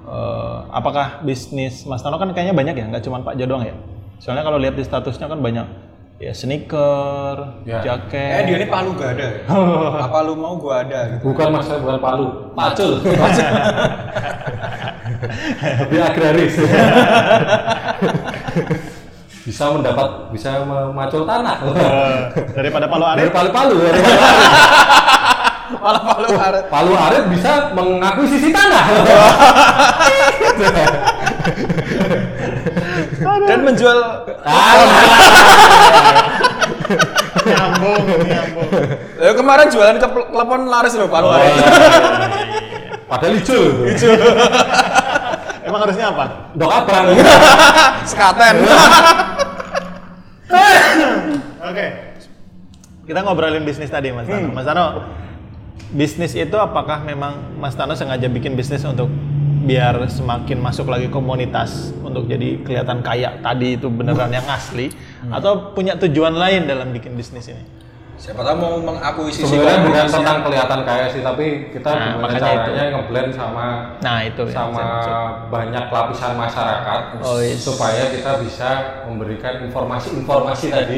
eh, 0.08 0.58
apakah 0.72 1.24
bisnis 1.24 1.88
Mas 1.88 2.04
Tano 2.04 2.20
kan 2.20 2.36
kayaknya 2.36 2.56
banyak 2.58 2.76
ya, 2.76 2.86
nggak 2.92 3.04
cuma 3.06 3.24
Pak 3.24 3.40
Jodong 3.40 3.64
ya? 3.64 3.76
Soalnya 4.20 4.44
kalau 4.44 4.60
lihat 4.60 4.76
di 4.76 4.84
statusnya 4.84 5.32
kan 5.32 5.40
banyak 5.40 5.68
ya 6.22 6.32
sneaker, 6.32 7.36
Ya. 7.66 7.82
Eh 7.82 7.84
jaket. 7.84 8.46
dia 8.46 8.56
ini 8.56 8.66
Palu 8.68 8.94
gak 8.94 9.18
ada. 9.18 9.28
Apa 10.06 10.22
lu 10.22 10.36
mau 10.36 10.56
gua 10.56 10.82
ada 10.82 11.08
gitu. 11.10 11.24
bukan 11.28 11.50
mas 11.50 11.66
saya 11.66 11.80
bukan 11.80 11.98
Palu 11.98 12.28
Pacul 12.54 13.02
lebih 15.82 16.00
agraris 16.00 16.54
bisa 19.42 19.66
mendapat 19.68 20.30
bisa 20.30 20.62
memacul 20.62 21.26
tanah 21.26 21.58
Eh, 21.66 22.18
daripada 22.54 22.86
Palu 22.86 23.04
dari 23.04 23.26
Arit. 23.26 23.34
Palu-Palu 23.34 23.76
dari 23.76 24.00
Palu 24.00 24.22
Malah 25.72 26.04
Palu 26.04 26.30
Arit. 26.36 26.64
Palu 26.68 26.92
Arit 26.94 27.24
bisa 27.32 27.72
mengakuisisi 27.74 28.52
tanah 28.52 28.86
Dan 33.22 33.60
menjual 33.62 33.98
nyambung, 37.42 38.04
nyambung. 38.22 38.70
Eh, 39.18 39.34
kemarin 39.34 39.68
jualan 39.70 39.98
ke 39.98 40.08
telepon 40.08 40.62
laris 40.68 40.94
loh 40.96 41.08
Palu 41.08 41.30
Arit. 41.30 41.54
padahal 43.06 43.34
hijau 43.36 43.62
itu 43.86 44.08
Emang 45.62 45.84
harusnya 45.84 46.10
apa? 46.10 46.26
dok 46.58 46.72
abang 46.74 47.06
Sekaten. 48.04 48.56
Oke. 51.62 51.86
Kita 53.02 53.20
ngobrolin 53.22 53.62
bisnis 53.62 53.92
tadi, 53.92 54.10
Mas 54.10 54.26
Tano. 54.26 54.50
Mas 54.52 54.66
Tano, 54.66 54.86
bisnis 55.92 56.34
itu 56.34 56.56
apakah 56.56 57.04
memang 57.04 57.60
Mas 57.60 57.76
Tano 57.76 57.94
sengaja 57.94 58.26
bikin 58.26 58.56
bisnis 58.56 58.82
untuk 58.84 59.12
biar 59.62 60.02
semakin 60.10 60.58
masuk 60.58 60.90
lagi 60.90 61.08
komunitas 61.08 61.94
untuk 62.02 62.26
jadi 62.26 62.62
kelihatan 62.66 63.06
kaya 63.06 63.38
tadi 63.46 63.78
itu 63.78 63.88
beneran 63.94 64.34
yang 64.34 64.46
asli 64.50 64.90
atau 65.30 65.72
punya 65.78 65.94
tujuan 66.02 66.34
lain 66.34 66.66
dalam 66.66 66.90
bikin 66.90 67.14
bisnis 67.14 67.50
ini? 67.50 67.81
Siapa 68.22 68.46
tahu 68.46 68.54
mau 68.56 68.78
mengakuisisi 68.78 69.50
sebenarnya 69.50 69.82
bukan 69.82 70.06
tentang 70.06 70.46
kelihatan 70.46 70.80
kaya 70.86 71.10
sih 71.10 71.26
tapi 71.26 71.74
kita 71.74 71.90
Nah, 71.90 72.06
gimana 72.06 72.22
makanya 72.22 72.38
itu. 72.38 72.62
caranya 72.62 72.86
ngeblend 72.94 73.32
sama 73.34 73.68
Nah, 73.98 74.18
itu 74.22 74.44
ya. 74.46 74.54
sama 74.54 74.86
banyak 75.50 75.86
lapisan 75.90 76.32
masyarakat 76.38 77.02
Oh, 77.18 77.42
yes. 77.42 77.58
supaya 77.58 78.14
kita 78.14 78.38
bisa 78.38 78.70
memberikan 79.10 79.66
informasi-informasi 79.66 80.66
tadi 80.70 80.98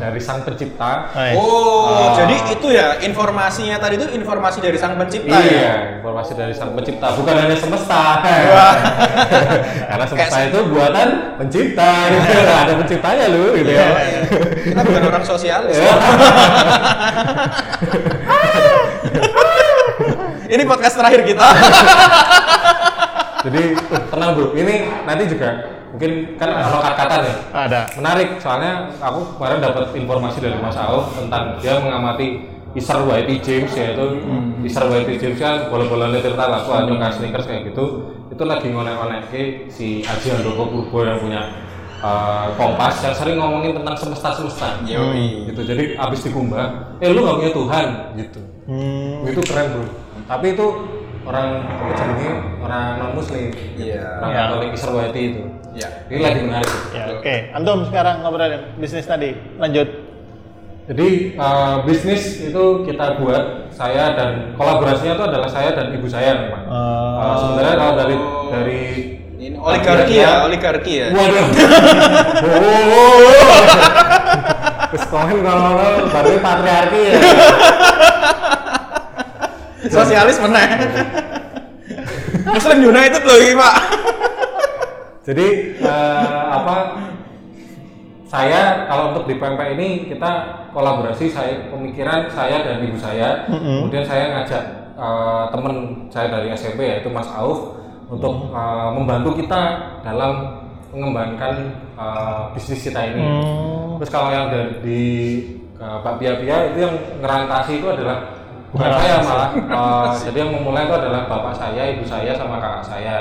dari 0.00 0.16
sang 0.18 0.40
pencipta. 0.40 1.12
Hai. 1.12 1.36
Oh, 1.36 2.16
jadi 2.16 2.56
itu 2.56 2.66
ya 2.72 2.96
informasinya 2.98 3.76
tadi 3.76 4.00
itu 4.00 4.08
informasi 4.16 4.64
dari 4.64 4.80
sang 4.80 4.96
pencipta 4.96 5.36
ya. 5.36 5.44
Iya, 5.44 5.72
informasi 6.00 6.32
dari 6.32 6.56
sang 6.56 6.72
pencipta, 6.72 7.12
bukan 7.12 7.44
hanya 7.44 7.56
semesta. 7.60 8.24
Karena 9.92 10.04
semesta 10.08 10.38
itu 10.42 10.58
buatan 10.64 11.08
pencipta. 11.36 12.08
Ada 12.64 12.72
penciptanya 12.72 13.24
lu 13.28 13.52
gitu 13.52 13.68
ya. 13.68 13.84
Iya, 13.92 14.20
Kita 14.64 14.80
bukan 14.80 15.02
orang 15.04 15.24
sosialis. 15.28 15.76
Ini 20.44 20.62
podcast 20.68 20.94
terakhir 21.00 21.26
kita. 21.26 21.46
Jadi 23.44 23.62
tenang 24.08 24.30
bro, 24.38 24.56
ini 24.56 24.88
nanti 25.04 25.28
juga 25.28 25.50
mungkin 25.92 26.34
kan 26.40 26.48
kalau 26.48 26.80
kata 26.80 27.16
ya. 27.22 27.34
Ada. 27.52 27.80
Menarik, 28.00 28.28
soalnya 28.40 28.88
aku 28.98 29.36
kemarin 29.36 29.58
dapat 29.60 29.92
informasi 29.92 30.38
dari 30.40 30.56
Mas 30.58 30.78
Aul 30.80 31.06
tentang 31.12 31.60
dia 31.60 31.76
mengamati 31.76 32.50
Isar 32.74 33.06
YT 33.06 33.30
James 33.44 33.70
yaitu 33.78 34.18
Isar 34.66 34.90
YT 34.90 35.22
James 35.22 35.38
kan 35.38 35.70
bola-bola 35.70 36.10
tirta 36.18 36.50
lah, 36.50 36.66
wah 36.66 36.82
nyokar 36.82 37.14
sneakers 37.14 37.46
kayak 37.46 37.70
gitu. 37.70 38.10
Itu 38.32 38.42
lagi 38.48 38.72
ngonek-ngonek 38.72 39.30
si 39.70 40.02
Aji 40.02 40.28
Handoko 40.34 40.66
Purbo 40.66 41.06
yang 41.06 41.22
punya 41.22 41.40
uh, 42.04 42.46
Kompas 42.60 43.00
yang 43.00 43.14
sering 43.16 43.36
ngomongin 43.40 43.72
tentang 43.80 43.96
semesta-semesta. 43.96 44.84
Yoi. 44.84 45.48
Gitu. 45.48 45.60
Jadi 45.64 45.84
abis 45.96 46.20
dikumbah, 46.28 46.96
eh 47.00 47.08
lu 47.08 47.24
gak 47.24 47.36
punya 47.40 47.52
Tuhan 47.56 47.86
gitu. 48.20 48.40
Hmm, 48.68 49.24
Itu 49.28 49.40
keren 49.44 49.66
bro. 49.72 49.84
Tapi 50.24 50.46
itu 50.56 50.66
orang 51.24 51.48
jenenge 51.96 52.28
orang 52.60 52.84
non 53.00 53.10
muslim. 53.16 53.48
Iya. 53.80 54.20
Orang 54.20 54.30
Ya. 54.32 54.40
Katolik 54.48 54.70
YT 54.76 55.16
itu. 55.16 55.42
Ya. 55.74 55.88
Ini 56.06 56.20
lagi 56.22 56.40
menarik. 56.46 56.70
ya, 56.94 57.04
oke. 57.18 57.34
Antum 57.50 57.78
sekarang 57.88 58.22
ngobrolin 58.22 58.62
bisnis 58.78 59.08
tadi. 59.08 59.34
Lanjut. 59.58 59.88
Jadi 60.84 61.32
uh, 61.40 61.80
bisnis 61.88 62.44
itu 62.44 62.64
kita 62.84 63.16
buat 63.16 63.72
saya 63.72 64.12
dan 64.12 64.52
kolaborasinya 64.52 65.16
itu 65.16 65.24
adalah 65.24 65.48
saya 65.48 65.72
dan 65.72 65.96
ibu 65.96 66.04
saya 66.04 66.44
memang. 66.44 66.64
Oh. 66.68 67.16
Uh, 67.16 67.36
sebenarnya 67.40 67.76
kalau 67.80 67.94
dari 67.96 68.16
dari 68.52 68.82
Ini 69.44 69.60
oligarki 69.60 70.14
ya, 70.16 70.48
oligarki 70.48 70.92
ya. 71.04 71.06
Waduh. 71.12 71.46
oh. 72.48 73.28
Terus 74.88 75.04
komen 75.12 75.44
kalau 75.44 76.08
baru 76.08 76.40
patriarki 76.40 77.00
ya. 77.04 77.14
Sosialis 80.00 80.40
meneh. 80.40 80.68
Muslim 82.48 82.78
United 82.88 83.20
loh 83.20 83.36
ini, 83.36 83.52
Pak. 83.52 83.74
Jadi 85.28 85.46
uh, 85.84 86.44
apa? 86.56 86.76
saya 88.24 88.90
kalau 88.90 89.14
untuk 89.14 89.30
di 89.30 89.38
PMP 89.38 89.78
ini 89.78 89.88
kita 90.10 90.30
kolaborasi 90.74 91.30
saya 91.30 91.70
pemikiran 91.70 92.26
saya 92.26 92.66
dan 92.66 92.82
ibu 92.82 92.98
saya 92.98 93.46
kemudian 93.46 94.02
saya 94.02 94.34
ngajak 94.34 94.64
eh, 94.98 95.44
teman 95.54 95.74
saya 96.10 96.34
dari 96.34 96.50
SMP 96.50 96.82
yaitu 96.82 97.06
Mas 97.14 97.30
Auf 97.30 97.83
untuk 98.08 98.52
eh, 98.52 98.88
membantu 98.92 99.30
kita 99.40 99.62
dalam 100.04 100.64
mengembangkan 100.92 101.54
eh, 101.98 102.42
bisnis 102.52 102.84
kita 102.84 103.00
ini. 103.14 103.24
Terus 104.00 104.10
kalau 104.10 104.28
yang 104.30 104.50
dari 104.52 104.72
di 104.84 105.02
eh, 105.78 105.98
Pak 106.02 106.14
Pia 106.20 106.38
Pia 106.38 106.56
itu 106.72 106.78
yang 106.84 106.94
ngerantasi 107.20 107.82
itu 107.82 107.88
adalah 107.90 108.18
bukan 108.74 108.90
saya 108.90 109.16
malah 109.22 109.50
Eh, 109.54 110.08
jadi 110.30 110.36
yang 110.46 110.52
memulai 110.54 110.86
itu 110.86 110.94
adalah 110.98 111.30
bapak 111.30 111.54
saya 111.54 111.82
ibu 111.94 112.04
saya 112.06 112.32
sama 112.34 112.58
kakak 112.58 112.84
saya. 112.86 113.16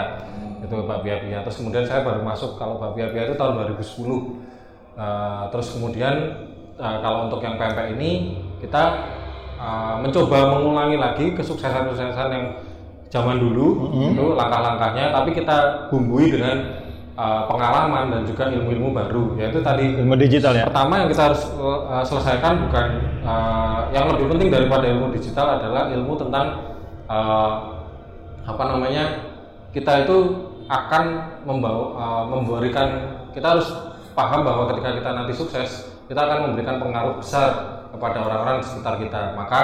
Itu 0.64 0.84
Pak 0.84 1.00
Pia 1.06 1.22
Pia. 1.22 1.40
Terus 1.46 1.58
kemudian 1.62 1.86
saya 1.86 2.02
baru 2.02 2.22
masuk 2.24 2.56
kalau 2.56 2.80
Pak 2.82 2.96
Pia 2.96 3.08
Pia 3.12 3.30
itu 3.30 3.36
tahun 3.36 3.68
2010 3.76 4.44
Uh, 4.94 5.50
terus 5.50 5.74
kemudian 5.74 6.46
uh, 6.78 7.02
kalau 7.02 7.26
untuk 7.26 7.42
yang 7.42 7.58
PMP 7.58 7.98
ini 7.98 8.12
kita 8.62 9.10
uh, 9.58 9.98
mencoba 9.98 10.54
mengulangi 10.54 11.02
lagi 11.02 11.26
kesuksesan-kesuksesan 11.34 12.30
yang 12.30 12.46
zaman 13.14 13.38
dulu 13.38 13.94
itu 13.94 14.26
langkah-langkahnya 14.34 15.14
tapi 15.14 15.38
kita 15.38 15.86
bumbui 15.94 16.34
dengan 16.34 16.82
uh, 17.14 17.46
pengalaman 17.46 18.10
dan 18.10 18.22
juga 18.26 18.50
ilmu-ilmu 18.50 18.90
baru 18.90 19.38
yaitu 19.38 19.62
tadi 19.62 20.02
Ilmu 20.02 20.18
digital 20.18 20.58
ya. 20.58 20.66
pertama 20.66 21.06
yang 21.06 21.10
kita 21.14 21.30
harus 21.30 21.46
uh, 21.62 22.02
selesaikan 22.02 22.66
bukan 22.66 22.88
uh, 23.22 23.86
yang 23.94 24.10
lebih 24.10 24.34
penting 24.34 24.50
daripada 24.50 24.90
ilmu 24.90 25.14
digital 25.14 25.62
adalah 25.62 25.94
ilmu 25.94 26.14
tentang 26.18 26.74
uh, 27.06 27.86
apa 28.50 28.64
namanya 28.66 29.06
kita 29.70 30.10
itu 30.10 30.50
akan 30.66 31.06
membawa 31.46 31.86
uh, 31.94 32.24
memberikan 32.26 33.14
kita 33.30 33.46
harus 33.46 33.70
paham 34.18 34.42
bahwa 34.42 34.74
ketika 34.74 34.90
kita 34.98 35.10
nanti 35.14 35.34
sukses 35.38 35.70
kita 36.10 36.18
akan 36.18 36.50
memberikan 36.50 36.82
pengaruh 36.82 37.22
besar 37.22 37.50
kepada 37.94 38.26
orang-orang 38.26 38.58
di 38.58 38.66
sekitar 38.74 38.98
kita 38.98 39.38
maka 39.38 39.62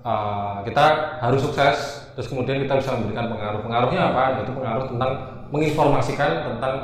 uh, 0.00 0.64
kita 0.64 1.20
harus 1.20 1.44
sukses 1.44 1.99
terus 2.14 2.26
kemudian 2.28 2.62
kita 2.64 2.78
bisa 2.78 2.90
memberikan 2.98 3.30
pengaruh 3.30 3.60
pengaruhnya 3.62 4.00
apa 4.12 4.22
yaitu 4.40 4.52
pengaruh 4.52 4.84
tentang 4.90 5.10
menginformasikan 5.50 6.30
tentang 6.54 6.74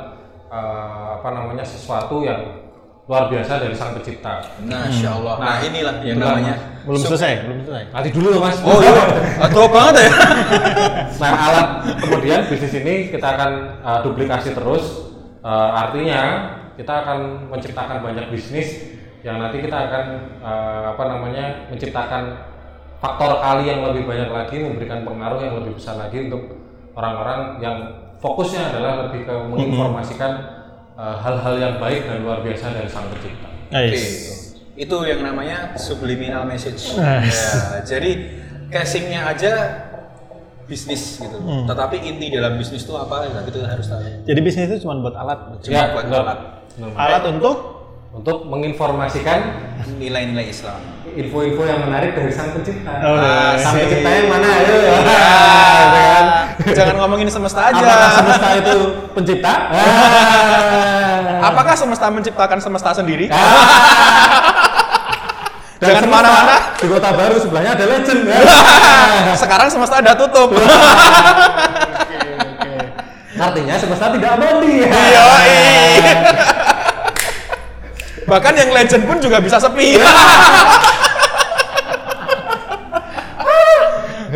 uh, 0.51 1.19
apa 1.19 1.29
namanya 1.31 1.63
sesuatu 1.63 2.23
yang 2.23 2.67
luar 3.07 3.31
biasa 3.31 3.63
dari 3.63 3.71
sang 3.71 3.95
pencipta 3.95 4.43
Masya 4.67 5.09
Allah. 5.15 5.35
Nah, 5.39 5.55
inilah 5.63 5.95
yang 6.03 6.19
Betul, 6.19 6.27
namanya. 6.27 6.55
Belum 6.83 6.99
selesai, 6.99 7.31
belum 7.47 7.57
selesai. 7.63 7.83
nanti 7.95 8.09
dulu 8.11 8.27
loh 8.35 8.41
mas 8.43 8.59
Oh 8.63 8.79
iya, 8.83 9.47
tua 9.47 9.67
banget 9.71 9.95
ya. 10.03 10.09
Nah, 11.23 11.31
alat 11.33 11.67
kemudian 12.03 12.39
bisnis 12.51 12.73
ini 12.83 13.07
kita 13.07 13.27
akan 13.39 13.51
uh, 13.79 13.99
duplikasi 14.03 14.51
terus. 14.51 15.07
Uh, 15.39 15.71
artinya 15.71 16.21
kita 16.75 16.93
akan 17.07 17.47
menciptakan 17.47 18.03
banyak 18.03 18.27
bisnis 18.27 18.99
yang 19.23 19.39
nanti 19.39 19.63
kita 19.63 19.87
akan 19.87 20.03
uh, 20.43 20.83
apa 20.91 21.03
namanya 21.07 21.45
menciptakan 21.71 22.23
faktor 22.97 23.37
kali 23.41 23.69
yang 23.69 23.81
lebih 23.91 24.09
banyak 24.09 24.29
lagi, 24.29 24.57
memberikan 24.61 25.05
pengaruh 25.05 25.39
yang 25.41 25.53
lebih 25.61 25.77
besar 25.77 25.97
lagi 26.01 26.29
untuk 26.29 26.57
orang-orang 26.97 27.61
yang 27.61 27.77
fokusnya 28.17 28.73
adalah 28.73 29.07
lebih 29.07 29.29
ke 29.29 29.33
menginformasikan 29.53 30.31
uh, 30.97 31.15
hal-hal 31.21 31.55
yang 31.61 31.73
baik 31.77 32.09
dan 32.09 32.25
luar 32.25 32.41
biasa 32.41 32.73
dari 32.73 32.89
sang 32.89 33.05
pencipta. 33.13 33.49
Nice. 33.69 34.33
Itu 34.77 35.05
yang 35.05 35.21
namanya 35.21 35.77
subliminal 35.77 36.45
message. 36.49 36.97
Nice. 36.97 37.37
Ya, 37.37 37.97
jadi 37.97 38.11
casingnya 38.73 39.29
aja 39.29 39.53
bisnis 40.67 41.21
gitu. 41.21 41.37
Tetapi 41.69 41.97
inti 42.03 42.33
dalam 42.33 42.59
bisnis 42.59 42.83
itu 42.83 42.93
apa? 42.97 43.29
Ya, 43.29 43.41
itu 43.45 43.59
harus 43.63 43.87
tahu. 43.87 44.01
Jadi 44.25 44.39
bisnis 44.41 44.65
itu 44.73 44.83
cuma 44.85 44.99
buat 44.99 45.15
alat. 45.15 45.39
Cuma 45.63 45.73
Ya, 45.73 45.83
buat 45.93 46.05
alat. 46.09 46.39
Alat 46.97 47.23
untuk 47.29 47.77
Untuk 48.07 48.49
menginformasikan 48.49 49.39
Nilai-nilai 50.01 50.49
Islam. 50.49 50.96
Info-info 51.17 51.65
yang 51.65 51.81
menarik 51.81 52.13
dari 52.13 52.29
sang 52.29 52.53
pencipta. 52.53 52.93
Oh, 53.01 53.17
Ah, 53.17 53.57
sang 53.57 53.73
pencipta 53.73 54.05
yang 54.05 54.29
mana? 54.29 54.47
Ayo. 54.53 54.77
Ya, 54.77 54.93
Gitu 55.01 55.97
kan? 55.97 56.25
Jangan 56.77 56.95
ngomongin 57.01 57.25
semesta 57.25 57.73
aja. 57.73 57.81
Apakah 57.81 58.09
semesta 58.13 58.47
itu 58.53 58.75
pencipta? 59.17 59.53
Ah. 59.73 61.49
Apakah 61.49 61.73
semesta 61.73 62.05
menciptakan 62.13 62.59
semesta 62.61 62.89
sendiri? 62.93 63.25
Dan 65.77 65.93
Jangan 65.93 66.03
ke 66.05 66.09
mana-mana. 66.09 66.55
Di 66.73 66.89
kota 66.89 67.09
baru 67.13 67.37
sebelahnya 67.37 67.77
ada 67.77 67.85
legend. 67.85 68.21
Sekarang 69.41 69.69
semesta 69.69 70.01
ada 70.01 70.17
tutup. 70.17 70.49
Artinya 73.37 73.77
semesta 73.77 74.09
tidak 74.09 74.41
abadi. 74.41 74.89
Yoi. 74.89 75.53
Bahkan 78.25 78.53
yang 78.57 78.69
legend 78.73 79.03
pun 79.05 79.17
juga 79.21 79.37
bisa 79.37 79.61
sepi. 79.61 79.97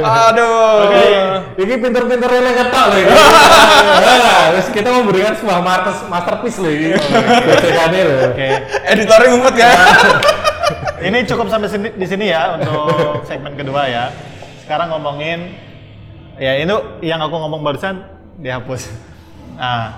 Aduh. 0.03 0.89
Oke, 0.89 1.03
ini 1.61 1.73
pinter-pinter 1.77 2.29
yang 2.29 2.55
ketok 2.57 2.83
loh 2.89 2.97
ini. 2.97 3.13
Terus 4.51 4.67
kita 4.73 4.89
memberikan 4.89 5.33
sebuah 5.37 5.59
master- 5.61 6.07
masterpiece 6.09 6.57
loh 6.59 6.71
ini. 6.71 6.93
Loh. 6.97 8.33
Oke. 8.33 8.49
Editornya 8.89 9.27
ngumpet 9.31 9.55
ya. 9.61 9.71
Ini 11.01 11.25
cukup 11.25 11.49
sampai 11.49 11.65
sini, 11.65 11.89
di 11.97 12.05
sini 12.05 12.29
ya 12.29 12.61
untuk 12.61 13.25
segmen 13.25 13.57
kedua 13.57 13.89
ya. 13.89 14.13
Sekarang 14.61 14.93
ngomongin 14.93 15.49
ya 16.37 16.61
itu 16.61 16.77
yang 17.01 17.17
aku 17.25 17.41
ngomong 17.41 17.65
barusan 17.65 18.05
dihapus. 18.37 18.85
Nah, 19.57 19.97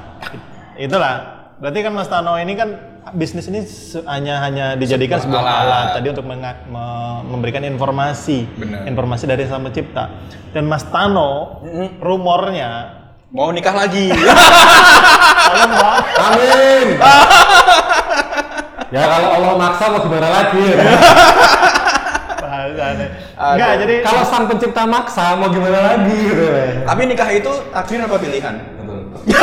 itulah. 0.79 1.43
Berarti 1.59 1.79
kan 1.83 1.91
Mas 1.91 2.07
Tano 2.07 2.39
ini 2.39 2.55
kan 2.55 2.92
bisnis 3.11 3.45
ini 3.45 3.61
hanya 4.05 4.39
hanya 4.39 4.65
dijadikan 4.73 5.19
Sebuah 5.19 5.35
sebuah 5.35 5.43
alat. 5.43 5.63
alat, 5.65 5.87
tadi 5.93 6.07
untuk 6.09 6.23
menga- 6.23 6.63
me- 6.65 7.21
memberikan 7.27 7.59
informasi, 7.61 8.47
Benar. 8.53 8.87
informasi 8.87 9.23
dari 9.25 9.43
sang 9.43 9.61
pencipta. 9.61 10.07
Dan 10.49 10.65
Mas 10.65 10.85
Tano 10.85 11.59
rumornya 11.99 13.01
Mau 13.27 13.49
nikah 13.49 13.73
lagi. 13.73 14.13
tolong 15.49 15.71
Bang, 15.73 16.05
Amin. 16.21 16.87
ya 18.87 19.03
kalau 19.03 19.29
Allah 19.33 19.53
maksa 19.57 19.83
mau 19.89 19.99
gimana 19.99 20.27
lagi 20.29 20.61
ya. 20.61 20.77
Enggak, 23.33 23.71
jadi 23.81 23.95
Kalau 24.05 24.23
sang 24.23 24.45
pencipta 24.45 24.85
maksa 24.85 25.33
mau 25.33 25.49
gimana 25.49 25.97
lagi. 25.97 26.21
Tapi 26.85 27.01
nikah 27.03 27.29
itu 27.33 27.51
takdir 27.73 27.99
apa 27.99 28.15
pilihan? 28.15 28.55
Betul. 28.77 28.99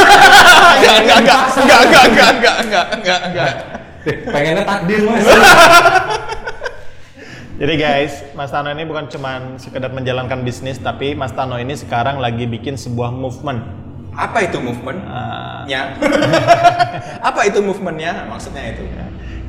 Enggak, 0.61 0.97
enggak, 1.01 1.19
enggak, 1.21 1.41
enggak, 1.57 1.81
enggak, 1.81 2.05
enggak, 2.05 2.31
enggak, 2.31 2.57
enggak, 2.61 2.87
enggak, 2.95 3.19
enggak. 3.27 3.53
Pengennya 4.33 4.65
takdir 4.65 5.01
mas. 5.05 5.25
Jadi 7.61 7.75
guys, 7.77 8.25
Mas 8.33 8.49
Tano 8.49 8.73
ini 8.73 8.89
bukan 8.89 9.05
cuman 9.13 9.61
sekedar 9.61 9.93
menjalankan 9.93 10.41
bisnis, 10.41 10.81
tapi 10.81 11.13
Mas 11.13 11.37
Tano 11.37 11.61
ini 11.61 11.77
sekarang 11.77 12.17
lagi 12.17 12.49
bikin 12.49 12.81
sebuah 12.81 13.13
movement. 13.13 13.61
Apa 14.17 14.49
itu 14.49 14.57
movement? 14.65 15.05
Ah, 15.05 15.69
nya 15.69 15.93
apa 17.29 17.41
itu 17.45 17.61
movementnya 17.61 18.27
maksudnya 18.27 18.75
itu 18.75 18.83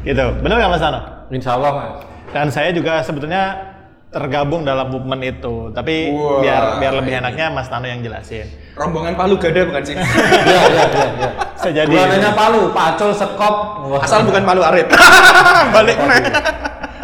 gitu, 0.04 0.26
bener 0.44 0.56
nggak 0.60 0.72
Mas 0.76 0.84
Tano? 0.84 1.00
Insya 1.32 1.56
Allah 1.56 1.72
mas. 1.72 1.92
Dan 2.36 2.48
saya 2.52 2.76
juga 2.76 3.00
sebetulnya 3.00 3.72
tergabung 4.12 4.68
dalam 4.68 4.92
movement 4.92 5.24
itu, 5.24 5.72
tapi 5.72 6.12
Wah, 6.12 6.44
biar 6.44 6.64
biar 6.84 6.94
lebih 7.00 7.16
ini. 7.16 7.22
enaknya 7.24 7.48
Mas 7.48 7.72
Tano 7.72 7.88
yang 7.88 8.04
jelasin. 8.04 8.48
Rombongan 8.76 9.14
palu 9.20 9.36
gada 9.36 9.62
bukan 9.68 9.84
sih 9.84 9.96
Iya 10.00 10.62
iya 10.72 10.86
iya. 10.88 11.08
Ya. 11.20 11.30
Bisa 11.62 11.70
jadi. 11.70 11.94
Bulanannya 11.94 12.32
palu, 12.34 12.62
pacul, 12.74 13.10
sekop. 13.14 13.56
Wah. 13.86 14.02
asal 14.02 14.26
bukan 14.26 14.42
palu 14.42 14.62
arit 14.66 14.88
balik 15.76 15.96
meneh. 16.00 16.22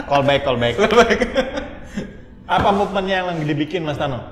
Call 0.08 0.24
back, 0.24 0.42
call 0.48 0.58
back. 0.58 0.76
Apa 2.48 2.70
movementnya 2.72 3.22
yang 3.22 3.28
lagi 3.28 3.44
dibikin 3.44 3.84
Mas 3.84 4.00
Tano? 4.00 4.24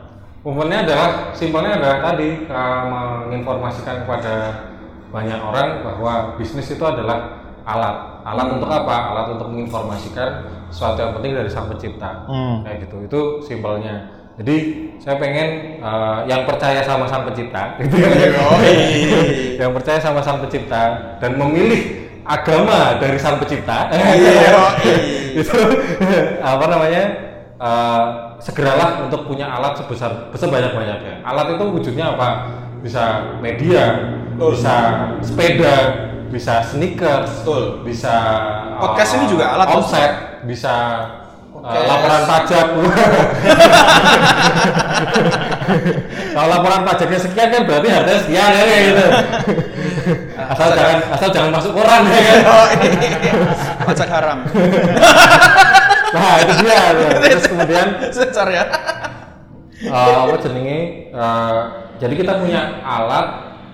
Momennya 0.47 0.87
adalah 0.87 1.09
simpelnya 1.35 1.75
adalah 1.75 1.97
tadi 1.99 2.47
uh, 2.47 2.81
menginformasikan 3.27 4.05
kepada 4.05 4.33
banyak 5.11 5.41
orang 5.41 5.83
bahwa 5.83 6.13
bisnis 6.39 6.69
itu 6.71 6.85
adalah 6.85 7.43
alat. 7.65 8.23
Alat 8.23 8.47
untuk 8.55 8.69
apa? 8.71 8.95
Alat 9.11 9.27
untuk 9.35 9.51
menginformasikan 9.51 10.47
sesuatu 10.71 11.01
yang 11.01 11.13
penting 11.17 11.33
dari 11.33 11.49
sang 11.51 11.67
pencipta. 11.67 12.29
Hmm. 12.29 12.61
Kayak 12.63 12.87
gitu. 12.87 12.95
Itu 13.03 13.21
simpelnya. 13.43 14.14
Jadi 14.35 14.55
saya 14.99 15.15
pengen 15.15 15.79
uh, 15.79 16.27
yang 16.27 16.43
percaya 16.43 16.83
sama 16.83 17.07
sang 17.07 17.23
pencipta, 17.23 17.73
gitu 17.79 17.95
kan? 18.03 18.11
Yang 19.55 19.71
percaya 19.79 19.99
sama 20.03 20.19
sang 20.19 20.43
pencipta 20.43 21.15
dan 21.23 21.39
memilih 21.39 22.03
agama 22.25 22.99
dari 22.99 23.15
sang 23.15 23.39
pencipta. 23.39 23.87
Itu 25.39 25.55
apa 26.51 26.65
namanya? 26.67 27.03
uh, 27.59 28.35
segeralah 28.39 29.07
untuk 29.07 29.31
punya 29.31 29.47
alat 29.47 29.79
sebesar 29.79 30.31
sebanyak 30.35 30.75
banyaknya. 30.75 31.23
Alat 31.23 31.55
itu 31.55 31.65
wujudnya 31.71 32.15
apa? 32.15 32.29
Bisa 32.83 33.35
media, 33.39 34.11
Betul. 34.35 34.59
bisa 34.59 34.75
sepeda, 35.23 35.75
bisa 36.29 36.53
sneakers, 36.67 37.41
Betul. 37.41 37.63
bisa 37.87 38.15
Podcast 38.75 39.15
uh, 39.15 39.17
ini 39.23 39.25
juga 39.31 39.55
alat, 39.55 39.67
offset, 39.71 40.11
bisa 40.43 40.75
uh, 41.65 41.73
Podcast. 41.73 41.89
laporan 41.89 42.23
pajak. 42.31 42.67
Kalau 46.35 46.47
laporan 46.51 46.81
pajaknya 46.85 47.19
sekian 47.19 47.47
kan 47.49 47.61
berarti 47.65 47.87
harganya 47.89 48.19
sekian 48.21 48.49
ya 48.51 48.63
kayak 48.63 48.83
gitu. 48.85 49.05
asal 50.35 50.67
jangan 50.77 50.97
asal 51.09 51.29
jangan 51.33 51.51
masuk 51.57 51.71
koran 51.73 52.01
ya 52.05 52.19
kan 52.21 52.37
Oh, 52.53 52.65
iya. 52.69 53.33
Pajak 53.81 54.09
haram. 54.11 54.37
nah 56.15 56.35
itu 56.39 56.53
dia 56.63 56.79
terus 57.19 57.45
kemudian 57.49 57.87
Sensor 58.13 58.47
ya. 58.47 58.63
eh, 59.83 60.15
apa 60.15 60.35
jenenge 60.39 60.79
jadi 61.99 62.13
kita 62.15 62.33
punya 62.39 62.79
alat 62.85 63.27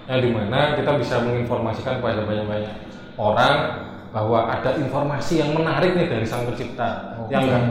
yang 0.09 0.19
di 0.25 0.29
mana 0.33 0.73
kita 0.73 0.97
bisa 0.97 1.21
menginformasikan 1.21 2.01
kepada 2.01 2.25
banyak-banyak 2.25 2.73
orang 3.19 3.53
bahwa 4.11 4.47
ada 4.51 4.75
informasi 4.75 5.39
yang 5.39 5.55
menarik 5.55 5.95
nih 5.95 6.07
dari 6.11 6.25
sang 6.27 6.43
pencipta 6.43 7.15
yang 7.31 7.47
enggak 7.47 7.63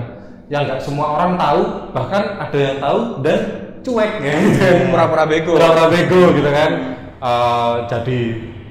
yang 0.48 0.62
enggak 0.64 0.80
semua 0.80 1.06
orang 1.14 1.36
tahu 1.36 1.60
bahkan 1.92 2.22
ada 2.40 2.58
yang 2.58 2.76
tahu 2.80 3.00
dan 3.20 3.38
cuek 3.80 4.12
ya 4.26 4.34
Pura-pura 4.88 5.24
bego. 5.28 5.52
pura-pura 5.56 5.86
bego 5.88 6.22
gitu 6.34 6.50
kan 6.50 7.00
Eh, 7.20 7.74
jadi 7.84 8.20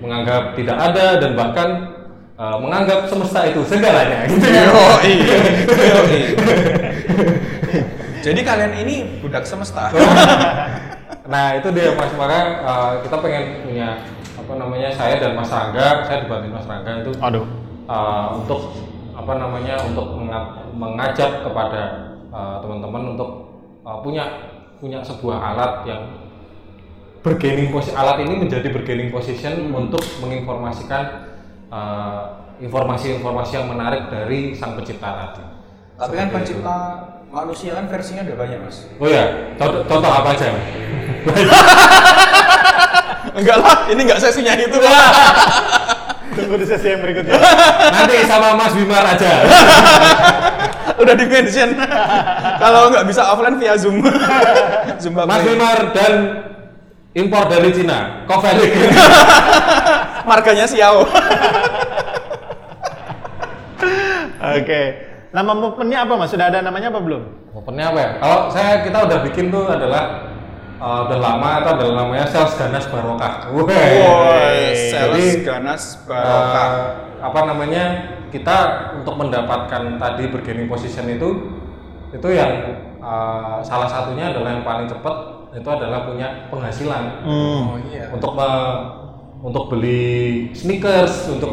menganggap 0.02 0.58
tidak 0.58 0.74
ada 0.74 1.22
dan 1.22 1.38
bahkan 1.38 1.70
eh, 2.34 2.58
menganggap 2.58 3.06
semesta 3.06 3.46
itu 3.46 3.62
segalanya 3.62 4.26
gitu 4.34 4.42
ya 4.50 4.64
Yoi. 4.74 5.14
Yoi. 5.70 6.22
Jadi 8.26 8.42
kalian 8.42 8.74
ini 8.84 9.22
budak 9.22 9.46
semesta. 9.46 9.94
Nah 11.30 11.56
itu 11.62 11.70
dia 11.72 11.94
Mas 11.94 12.10
maka 12.18 12.40
eh, 12.66 12.92
kita 13.06 13.16
pengen 13.22 13.44
punya 13.70 13.90
apa 14.50 14.58
namanya 14.58 14.90
saya 14.90 15.22
dan 15.22 15.38
Mas 15.38 15.54
Rangga, 15.54 16.10
saya 16.10 16.26
dibantu 16.26 16.50
Mas 16.50 16.66
Rangga 16.66 17.06
itu 17.06 17.14
Aduh. 17.22 17.46
eh, 17.86 18.28
untuk 18.34 18.74
apa 19.14 19.34
namanya 19.38 19.78
untuk 19.86 20.18
menga- 20.18 20.66
mengajak 20.74 21.46
kepada 21.46 21.82
eh, 22.34 22.56
teman-teman 22.66 23.14
untuk 23.14 23.30
eh, 23.86 23.98
punya 24.02 24.26
punya 24.82 25.06
sebuah 25.06 25.38
alat 25.54 25.86
yang 25.86 26.02
bergaining 27.22 27.70
posisi 27.70 27.94
alat 27.94 28.26
ini 28.26 28.42
menjadi 28.42 28.74
bergaining 28.74 29.14
position 29.14 29.70
untuk 29.70 30.02
menginformasikan 30.18 31.30
eh, 31.70 32.22
informasi-informasi 32.66 33.54
yang 33.54 33.70
menarik 33.70 34.10
dari 34.10 34.58
sang 34.58 34.74
pencipta 34.74 35.14
tadi. 35.14 35.46
Tapi 35.94 36.14
kan 36.18 36.28
Seperti 36.34 36.58
pencipta 36.58 36.76
manusia 37.30 37.78
kan 37.78 37.86
versinya 37.86 38.26
ada 38.26 38.34
banyak 38.34 38.60
mas. 38.66 38.82
itu. 38.82 38.98
Oh 38.98 39.06
ya, 39.06 39.54
contoh, 39.62 39.86
contoh 39.86 40.10
apa 40.10 40.34
aja? 40.34 40.50
Enggak 43.40 43.58
lah, 43.64 43.88
ini 43.88 44.02
enggak 44.04 44.20
sesinya 44.20 44.54
itu. 44.60 44.76
Tunggu 46.36 46.56
di 46.60 46.68
sesi 46.68 46.88
yang 46.92 47.02
berikutnya. 47.04 47.36
Nanti 47.96 48.16
sama 48.28 48.56
Mas 48.56 48.76
Bimar 48.76 49.04
aja. 49.04 49.32
Udah 51.02 51.16
di 51.16 51.26
mention. 51.26 51.80
Kalau 52.60 52.92
nggak 52.92 53.06
bisa 53.08 53.22
offline 53.32 53.56
via 53.56 53.76
Zoom. 53.80 54.04
Zoom 55.00 55.16
Mas. 55.16 55.42
Bimar 55.44 55.96
dan 55.96 56.14
impor 57.16 57.48
dari 57.48 57.72
Cina, 57.72 58.28
Covelik. 58.28 58.72
Marganya 60.28 60.68
Xiao. 60.68 61.08
Oke. 64.40 64.82
Nama 65.30 65.52
movementnya 65.54 66.10
apa 66.10 66.14
mas? 66.18 66.34
Sudah 66.34 66.50
ada 66.50 66.66
namanya 66.66 66.90
apa 66.90 67.00
belum? 67.06 67.54
Opennya 67.54 67.94
apa 67.94 68.00
ya? 68.02 68.10
Kalau 68.18 68.40
saya 68.50 68.74
kita 68.82 68.98
udah 69.06 69.18
bikin 69.30 69.54
tuh 69.54 69.70
adalah 69.70 70.34
uh, 70.80 71.06
udah 71.06 71.20
lama 71.20 71.50
itu 71.60 71.70
adalah 71.70 71.94
namanya 72.04 72.26
sales 72.26 72.56
ganas 72.56 72.86
barokah. 72.88 73.52
Woi. 73.52 73.68
Sales 74.90 75.14
Jadi, 75.14 75.26
ganas 75.46 75.84
barokah. 76.04 76.68
uh, 76.68 76.84
apa 77.20 77.40
namanya 77.46 77.84
kita 78.32 78.58
untuk 78.96 79.20
mendapatkan 79.20 80.00
tadi 80.00 80.24
bergaining 80.32 80.72
position 80.72 81.06
itu 81.06 81.30
itu 82.10 82.28
yang 82.32 82.52
uh, 82.98 83.60
salah 83.60 83.86
satunya 83.86 84.32
adalah 84.32 84.56
yang 84.56 84.64
paling 84.64 84.88
cepat 84.88 85.16
itu 85.52 85.66
adalah 85.66 86.06
punya 86.06 86.48
penghasilan 86.48 87.26
Oh 87.26 87.76
iya. 87.90 88.08
untuk 88.10 88.38
me- 88.38 88.82
untuk 89.40 89.72
beli 89.72 90.52
sneakers 90.54 91.32
untuk 91.32 91.52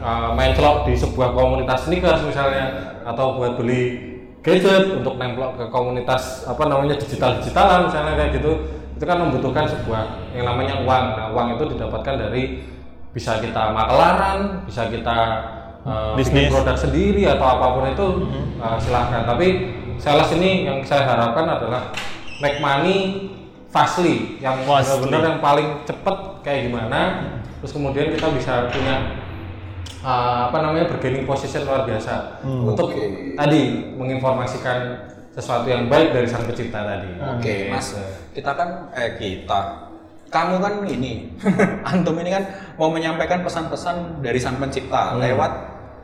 uh, 0.00 0.30
main 0.32 0.54
celok 0.54 0.86
di 0.86 0.94
sebuah 0.94 1.34
komunitas 1.34 1.86
sneakers 1.86 2.22
misalnya 2.24 2.72
atau 3.04 3.36
buat 3.36 3.58
beli 3.58 4.13
gadget 4.44 5.00
untuk 5.00 5.16
nemplok 5.16 5.56
ke 5.56 5.64
komunitas 5.72 6.44
apa 6.44 6.68
namanya 6.68 7.00
digital 7.00 7.40
digitalan 7.40 7.88
misalnya 7.88 8.14
kayak 8.20 8.30
gitu. 8.38 8.52
Itu 8.94 9.04
kan 9.08 9.18
membutuhkan 9.18 9.64
sebuah 9.66 10.30
yang 10.36 10.46
namanya 10.46 10.84
uang. 10.84 11.04
Nah 11.16 11.26
uang 11.32 11.58
itu 11.58 11.64
didapatkan 11.74 12.14
dari 12.28 12.62
bisa 13.10 13.40
kita 13.40 13.72
makelaran 13.72 14.62
bisa 14.68 14.86
kita 14.92 15.18
uh, 15.82 16.12
bikin 16.14 16.46
Bisnis. 16.46 16.52
produk 16.52 16.76
sendiri 16.76 17.22
atau 17.26 17.46
apa 17.58 17.66
pun 17.72 17.84
itu 17.88 18.06
uh, 18.60 18.76
silahkan. 18.78 19.24
Tapi 19.24 19.46
sales 19.96 20.30
ini 20.36 20.68
yang 20.68 20.84
saya 20.84 21.08
harapkan 21.08 21.48
adalah 21.48 21.90
make 22.44 22.60
money 22.60 23.32
fastly 23.72 24.38
yang 24.38 24.62
benar-benar 24.62 25.22
yang 25.24 25.40
paling 25.40 25.68
cepet 25.88 26.16
kayak 26.44 26.70
gimana. 26.70 27.00
Terus 27.58 27.72
kemudian 27.72 28.12
kita 28.12 28.28
bisa 28.36 28.68
punya 28.68 29.23
uh, 30.04 30.52
apa 30.52 30.58
namanya 30.60 30.86
bergaining 30.92 31.24
position 31.24 31.64
luar 31.64 31.88
biasa 31.88 32.44
untuk 32.44 32.92
Oke. 32.92 33.34
tadi 33.34 33.62
menginformasikan 33.96 35.10
sesuatu 35.34 35.66
yang 35.66 35.90
baik 35.90 36.14
dari 36.14 36.28
sang 36.30 36.46
pencipta 36.46 36.86
tadi 36.86 37.10
Oke, 37.18 37.72
Mas. 37.72 37.98
Kita 38.30 38.54
kan 38.54 38.92
eh 38.94 39.18
kita 39.18 39.90
kamu 40.30 40.58
kan 40.58 40.74
ini 40.86 41.30
antum 41.90 42.18
ini 42.18 42.30
kan 42.34 42.44
mau 42.74 42.90
menyampaikan 42.90 43.42
pesan-pesan 43.42 44.22
dari 44.22 44.38
sang 44.38 44.58
pencipta 44.58 45.14
lewat 45.18 45.52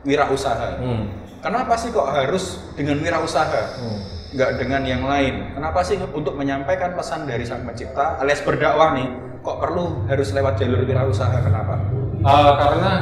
wirausaha. 0.06 0.80
Hmm. 0.80 1.10
Kenapa 1.40 1.74
sih 1.74 1.90
kok 1.90 2.06
harus 2.10 2.62
dengan 2.78 2.98
wirausaha? 3.02 3.62
Hmm. 3.78 4.00
Nggak 4.30 4.50
dengan 4.62 4.82
yang 4.86 5.02
lain. 5.02 5.54
Kenapa 5.58 5.82
sih 5.82 5.98
untuk 5.98 6.38
menyampaikan 6.38 6.94
pesan 6.94 7.26
dari 7.26 7.42
sang 7.42 7.66
pencipta 7.66 8.22
alias 8.22 8.42
berdakwah 8.46 8.94
nih 8.94 9.08
kok 9.42 9.58
perlu 9.58 10.06
harus 10.06 10.30
lewat 10.30 10.62
jalur 10.62 10.86
wirausaha? 10.86 11.38
Kenapa? 11.42 11.74
Uh, 12.22 12.52
karena 12.54 12.92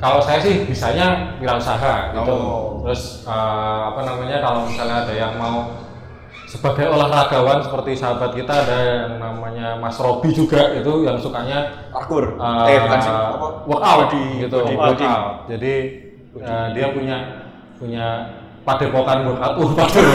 kalau 0.00 0.18
saya 0.18 0.40
sih 0.40 0.64
bisanya 0.64 1.36
wirausaha 1.36 2.16
gitu. 2.16 2.32
Oh. 2.32 2.80
Terus 2.88 3.28
uh, 3.28 3.92
apa 3.92 4.00
namanya 4.02 4.40
kalau 4.40 4.64
misalnya 4.64 5.04
ada 5.04 5.12
yang 5.12 5.36
mau 5.36 5.76
sebagai 6.48 6.90
olahragawan 6.90 7.62
seperti 7.62 7.94
sahabat 7.94 8.34
kita 8.34 8.50
ada 8.66 8.76
yang 8.82 9.22
namanya 9.22 9.78
Mas 9.78 9.94
Robi 10.00 10.34
juga 10.34 10.74
itu 10.74 11.06
yang 11.06 11.14
sukanya 11.14 11.86
Parkur. 11.94 12.34
uh, 12.40 12.66
eh 12.66 12.80
bukan 12.82 12.98
sih 12.98 13.12
apa? 13.12 13.46
workout 13.68 13.98
Body- 14.10 14.40
gitu 14.42 14.58
body 14.58 14.74
workout. 14.74 14.96
building. 14.98 15.12
Jadi 15.46 15.74
uh, 16.42 16.66
dia 16.74 16.86
punya 16.90 17.16
punya 17.78 18.06
padepokan 18.66 19.18
workout. 19.30 19.54
Uh, 19.62 19.70
pade- 19.78 20.10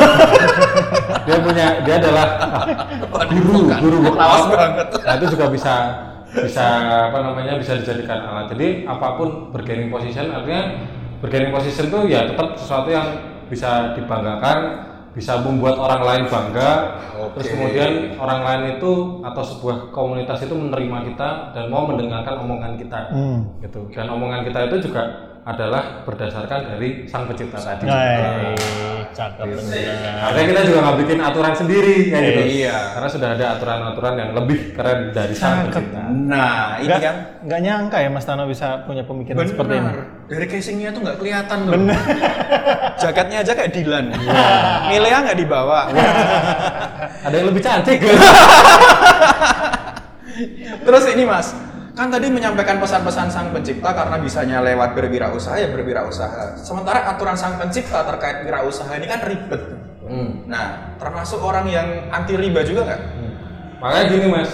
dia 1.29 1.37
punya 1.39 1.65
dia 1.85 1.95
adalah 2.01 2.27
ah, 2.41 3.25
guru 3.31 3.69
guru 3.69 3.97
workout. 4.03 4.43
banget. 4.51 4.87
Nah 5.05 5.13
itu 5.15 5.25
juga 5.39 5.45
bisa 5.53 5.73
bisa 6.35 6.65
apa 7.11 7.17
namanya 7.23 7.55
bisa 7.55 7.79
dijadikan 7.79 8.19
alat. 8.19 8.51
Jadi 8.51 8.83
apa 8.83 9.15
pun 9.15 9.55
bergaining 9.55 9.87
position 9.87 10.31
artinya 10.35 10.83
bergaining 11.23 11.55
position 11.55 11.87
itu 11.87 11.99
ya 12.11 12.27
tetap 12.27 12.59
sesuatu 12.59 12.91
yang 12.91 13.07
bisa 13.47 13.95
dibanggakan, 13.95 14.57
bisa 15.15 15.39
membuat 15.39 15.79
orang 15.79 16.01
lain 16.03 16.23
bangga. 16.27 16.71
Terus 17.35 17.47
Oke. 17.47 17.53
kemudian 17.55 17.91
orang 18.19 18.41
lain 18.43 18.61
itu 18.77 19.23
atau 19.23 19.43
sebuah 19.43 19.95
komunitas 19.95 20.43
itu 20.43 20.51
menerima 20.51 20.97
kita 21.13 21.29
dan 21.55 21.71
mau 21.71 21.87
mendengarkan 21.87 22.43
omongan 22.43 22.75
kita. 22.75 22.99
Hmm. 23.13 23.39
Gitu. 23.63 23.87
Dan 23.95 24.11
omongan 24.11 24.43
kita 24.43 24.67
itu 24.67 24.91
juga 24.91 25.34
adalah 25.45 26.01
berdasarkan 26.01 26.73
dari 26.73 27.05
sang 27.05 27.29
pencipta 27.29 27.61
tadi. 27.61 27.85
Hai, 27.85 28.57
cakep 29.13 29.45
bener. 29.45 29.93
Artinya 30.25 30.47
kita 30.49 30.61
juga 30.65 30.79
nggak 30.81 30.97
bikin 31.05 31.19
aturan 31.21 31.53
sendiri 31.53 32.09
kayak 32.09 32.25
gitu. 32.25 32.41
Iya. 32.65 32.77
Karena 32.97 33.09
sudah 33.13 33.29
ada 33.37 33.45
aturan-aturan 33.53 34.13
yang 34.17 34.29
lebih 34.33 34.73
keren 34.73 35.13
dari 35.13 35.37
sang 35.37 35.69
pencipta. 35.69 36.01
Nah, 36.09 36.81
ini 36.81 36.97
kan 36.97 37.15
nggak 37.45 37.61
nyangka 37.61 37.97
ya 38.01 38.09
Mas 38.09 38.25
Tano 38.25 38.49
bisa 38.49 38.81
punya 38.89 39.05
pemikiran 39.05 39.45
seperti 39.45 39.73
ini. 39.77 39.85
Benar. 39.85 39.97
Dari 40.25 40.45
casingnya 40.49 40.89
tuh 40.89 41.01
nggak 41.05 41.17
kelihatan 41.21 41.57
loh. 41.69 41.77
Jaketnya 43.05 43.37
aja 43.45 43.51
kayak 43.53 43.69
Dilan. 43.69 44.05
Milea 44.89 45.17
nggak 45.29 45.37
dibawa. 45.37 45.93
Ada 47.21 47.35
yang 47.37 47.53
lebih 47.53 47.61
cantik. 47.61 48.01
Kan 51.95 52.11
tadi 52.11 52.27
menyampaikan 52.27 52.75
pesan-pesan 52.83 53.31
sang 53.31 53.47
pencipta 53.55 53.95
karena 53.95 54.19
bisanya 54.19 54.59
lewat 54.59 54.99
berwirausaha 54.99 55.55
ya 55.63 55.71
berwirausaha. 55.71 56.59
Sementara 56.59 57.07
aturan 57.07 57.39
sang 57.39 57.55
pencipta 57.55 58.03
terkait 58.03 58.43
wirausaha 58.43 58.91
ini 58.99 59.07
kan 59.07 59.23
ribet. 59.23 59.61
Hmm. 60.03 60.43
Nah, 60.45 60.93
termasuk 60.99 61.39
orang 61.39 61.65
yang 61.71 61.87
anti 62.11 62.35
riba 62.35 62.67
juga 62.67 62.83
nggak? 62.91 63.01
Makanya 63.79 64.03
gini 64.11 64.27
mas, 64.27 64.51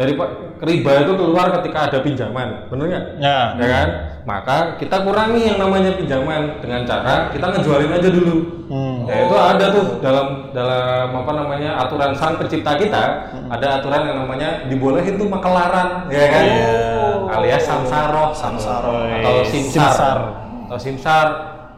dari 0.00 0.12
riba 0.58 1.06
itu 1.06 1.12
keluar 1.14 1.46
ketika 1.60 1.78
ada 1.90 1.98
pinjaman, 2.02 2.66
bener 2.66 2.84
nggak? 2.90 3.04
Ya. 3.22 3.38
Ya 3.54 3.66
kan? 3.66 3.88
Maka 4.28 4.56
kita 4.76 5.06
kurangi 5.06 5.40
yang 5.48 5.58
namanya 5.62 5.96
pinjaman 5.96 6.60
dengan 6.60 6.84
cara 6.84 7.32
kita 7.32 7.46
ngejualin 7.48 7.92
aja 7.96 8.08
dulu. 8.12 8.36
Hmm. 8.68 9.08
Ya 9.08 9.24
itu 9.24 9.36
ada 9.38 9.64
tuh 9.72 9.84
dalam 10.04 10.52
dalam 10.52 11.08
apa 11.16 11.32
namanya 11.32 11.70
aturan 11.80 12.12
sang 12.12 12.36
pencipta 12.36 12.76
kita 12.76 13.04
ada 13.48 13.66
aturan 13.80 14.04
yang 14.04 14.16
namanya 14.26 14.68
dibolehin 14.68 15.16
tuh 15.16 15.28
makelaran, 15.30 16.04
ya 16.12 16.26
kan? 16.28 16.44
Alias 17.28 17.64
samsaro, 17.64 18.32
Samsaro. 18.32 19.04
atau 19.04 19.44
simsar, 19.44 19.84
Simsar. 19.92 20.18
atau 20.64 20.78
simsar, 20.80 21.26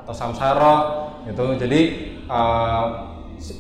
atau 0.07 0.15
samsaro, 0.15 0.77
itu 1.27 1.45
jadi 1.59 1.81
eh, 2.31 2.85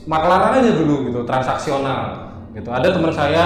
makelaran 0.06 0.62
aja 0.62 0.70
dulu 0.74 1.10
gitu, 1.10 1.20
transaksional, 1.26 2.30
gitu. 2.54 2.70
Ada 2.70 2.88
teman 2.94 3.10
saya 3.10 3.44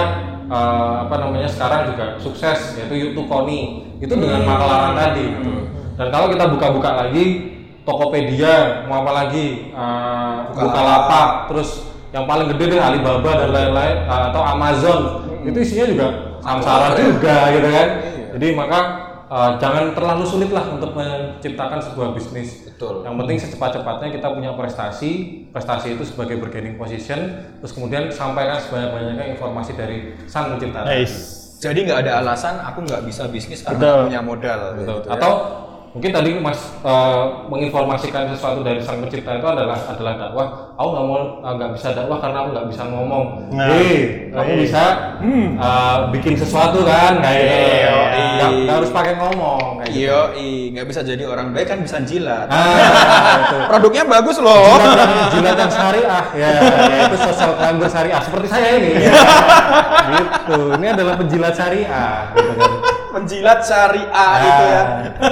eh, 0.49 0.95
apa 1.05 1.15
namanya 1.21 1.49
sekarang 1.49 1.93
juga 1.93 2.05
sukses 2.21 2.77
yaitu 2.77 2.95
YouTube 3.09 3.27
Koni 3.29 3.89
itu 4.01 4.13
dengan 4.13 4.43
makalaran 4.43 4.93
tadi 4.93 5.25
gitu. 5.31 5.51
dan 5.95 6.07
kalau 6.11 6.27
kita 6.29 6.45
buka-buka 6.51 6.91
lagi 7.05 7.55
Tokopedia 7.85 8.85
mau 8.89 9.05
apa 9.05 9.11
lagi 9.13 9.69
eh, 9.69 10.35
Bukalapak 10.57 11.53
terus 11.53 11.95
yang 12.15 12.23
paling 12.23 12.47
gede 12.55 12.71
deh 12.71 12.79
Alibaba 12.79 13.31
dan 13.43 13.49
lain-lain 13.51 13.97
eh, 14.07 14.21
atau 14.31 14.41
Amazon. 14.41 14.99
Itu 15.43 15.57
isinya 15.59 15.85
juga 15.91 16.07
samsara 16.39 16.95
juga 16.95 17.51
gitu 17.51 17.67
kan. 17.67 17.87
Jadi 18.39 18.47
maka 18.55 18.79
eh, 19.35 19.51
jangan 19.59 19.91
terlalu 19.91 20.23
sulit 20.23 20.49
lah 20.55 20.63
untuk 20.71 20.95
menciptakan 20.95 21.83
sebuah 21.83 22.15
bisnis 22.15 22.71
Betul. 22.71 23.03
yang 23.03 23.19
penting 23.19 23.37
secepat-cepatnya 23.43 24.15
kita 24.15 24.27
punya 24.31 24.55
prestasi, 24.55 25.11
prestasi 25.51 25.99
itu 25.99 26.03
sebagai 26.07 26.39
bargaining 26.39 26.79
position, 26.79 27.51
terus 27.59 27.75
kemudian 27.75 28.07
sampaikan 28.11 28.59
sebanyak-banyaknya 28.63 29.35
informasi 29.35 29.75
dari 29.75 30.15
sang 30.27 30.55
pencipta. 30.55 30.87
Nice. 30.87 31.43
Jadi 31.59 31.87
nggak 31.87 31.99
ada 32.07 32.19
alasan 32.19 32.59
aku 32.63 32.83
nggak 32.83 33.07
bisa 33.07 33.27
bisnis 33.31 33.63
karena 33.63 33.79
Betul. 33.79 33.99
punya 34.11 34.21
modal. 34.23 34.59
Betul. 34.75 34.99
gitu 35.03 35.11
ya. 35.11 35.74
Mungkin 35.95 36.11
tadi 36.11 36.35
Mas 36.43 36.59
eh, 36.83 37.23
menginformasikan 37.47 38.27
sesuatu 38.35 38.59
dari 38.67 38.83
sang 38.83 38.99
pencipta 38.99 39.39
itu 39.39 39.47
adalah 39.47 39.79
adalah 39.87 40.13
dakwah. 40.19 40.47
Aku 40.75 40.91
nggak 40.91 41.05
mau 41.07 41.19
eh, 41.39 41.53
nggak 41.55 41.71
bisa 41.71 41.87
dakwah 41.95 42.19
karena 42.19 42.43
aku 42.43 42.49
nggak 42.51 42.67
bisa 42.67 42.83
ngomong. 42.83 43.25
Nah. 43.55 43.71
Kamu 44.35 44.51
Hei. 44.51 44.59
bisa 44.67 44.83
eh, 45.23 45.97
bikin 46.11 46.35
sesuatu 46.35 46.83
kan 46.83 47.23
kayak 47.23 47.39
gitu. 47.47 47.55
Iya, 47.79 47.95
Nggak 48.35 48.51
iya. 48.51 48.63
nggak 48.67 48.75
harus 48.75 48.91
pakai 48.91 49.13
ngomong 49.15 49.63
kayak 49.79 49.91
gitu. 49.95 50.19
Iya, 50.35 50.67
nggak 50.75 50.87
bisa 50.91 50.99
jadi 51.07 51.23
orang 51.31 51.47
baik 51.55 51.67
kan 51.71 51.79
bisa 51.79 51.97
jilat. 52.03 52.47
Ah. 52.51 53.63
Produknya 53.71 54.03
bagus 54.03 54.35
loh. 54.43 54.75
jilat 54.75 54.99
yang, 54.99 55.31
jilat 55.31 55.57
yang 55.63 55.71
syariah 55.71 56.25
ya, 56.35 56.49
ya 56.91 56.97
itu 57.07 57.17
social 57.23 57.51
climber 57.55 57.87
syariah 57.87 58.19
seperti 58.19 58.47
saya 58.51 58.67
ini 58.83 58.91
ya. 58.99 59.11
gitu 60.05 60.59
ini 60.75 60.87
adalah 60.91 61.13
penjilat 61.15 61.53
syariah 61.55 62.35
gitu 62.35 62.51
kan 62.59 62.71
Penjilat 63.15 63.59
syariah 63.61 64.33
itu 64.37 64.63
ya. 64.65 64.83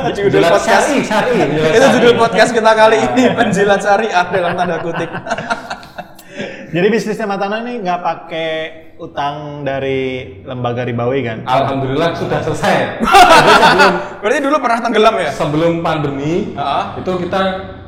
Judul 0.10 0.40
penjilat 0.40 0.52
podcast. 0.54 0.68
syari 0.88 0.96
syari 1.04 1.36
Itu 1.70 1.88
judul 1.94 2.14
podcast 2.16 2.52
kita 2.52 2.72
kali 2.72 2.98
ini 3.04 3.24
penjilat 3.30 3.80
syariah 3.80 4.26
dalam 4.26 4.52
tanda 4.54 4.80
kutip. 4.80 5.10
Jadi 6.74 6.88
bisnisnya 6.90 7.28
Matano 7.28 7.62
ini 7.62 7.78
nggak 7.80 8.00
pakai 8.02 8.50
utang 8.96 9.62
dari 9.62 10.02
lembaga 10.42 10.82
ribawi 10.82 11.22
kan? 11.22 11.44
alhamdulillah 11.44 12.16
sudah 12.16 12.40
selesai 12.40 12.98
sebelum 12.98 13.94
Berarti 14.24 14.40
dulu 14.40 14.56
pernah 14.58 14.80
tenggelam 14.80 15.16
ya? 15.20 15.30
sebelum 15.30 15.74
pandemi 15.82 16.56
Ah. 16.56 16.96
itu 16.96 17.12
kita 17.20 17.42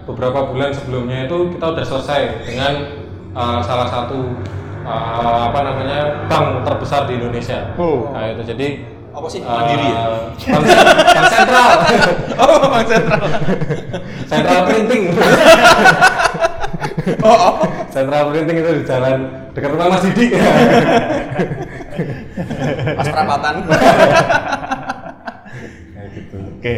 beberapa 0.04 0.46
bulan 0.46 0.70
sebelumnya 0.70 1.26
itu 1.26 1.56
kita 1.56 1.66
udah 1.68 1.86
selesai 1.88 2.22
dengan 2.44 2.74
uh, 3.32 3.58
salah 3.60 3.88
satu 3.88 4.38
uh, 4.84 5.50
apa 5.50 5.60
namanya 5.64 6.00
bank 6.28 6.62
terbesar 6.62 7.08
di 7.08 7.16
Indonesia 7.16 7.74
Oh. 7.74 8.12
nah 8.12 8.28
itu 8.28 8.44
jadi 8.46 8.68
Apa 9.16 9.28
sih? 9.32 9.40
uh, 9.40 9.48
Mandiri 9.48 9.88
ya? 9.88 10.04
bank, 10.36 10.68
bank 11.16 11.28
sentral 11.32 11.68
Oh, 12.44 12.68
Bang 12.68 12.84
Sentral. 12.84 13.24
Central 14.28 14.60
Printing. 14.68 15.04
Oh, 17.22 17.30
oh. 17.30 17.54
Central 17.94 18.34
Printing 18.34 18.66
itu 18.66 18.82
di 18.82 18.84
jalan 18.84 19.30
dekat 19.54 19.78
rumah 19.78 19.94
Mas 19.94 20.10
Didi. 20.10 20.34
Pas 22.98 23.06
perapatan. 23.06 23.62
Kayak 25.94 26.10
gitu. 26.18 26.38
Oke. 26.50 26.76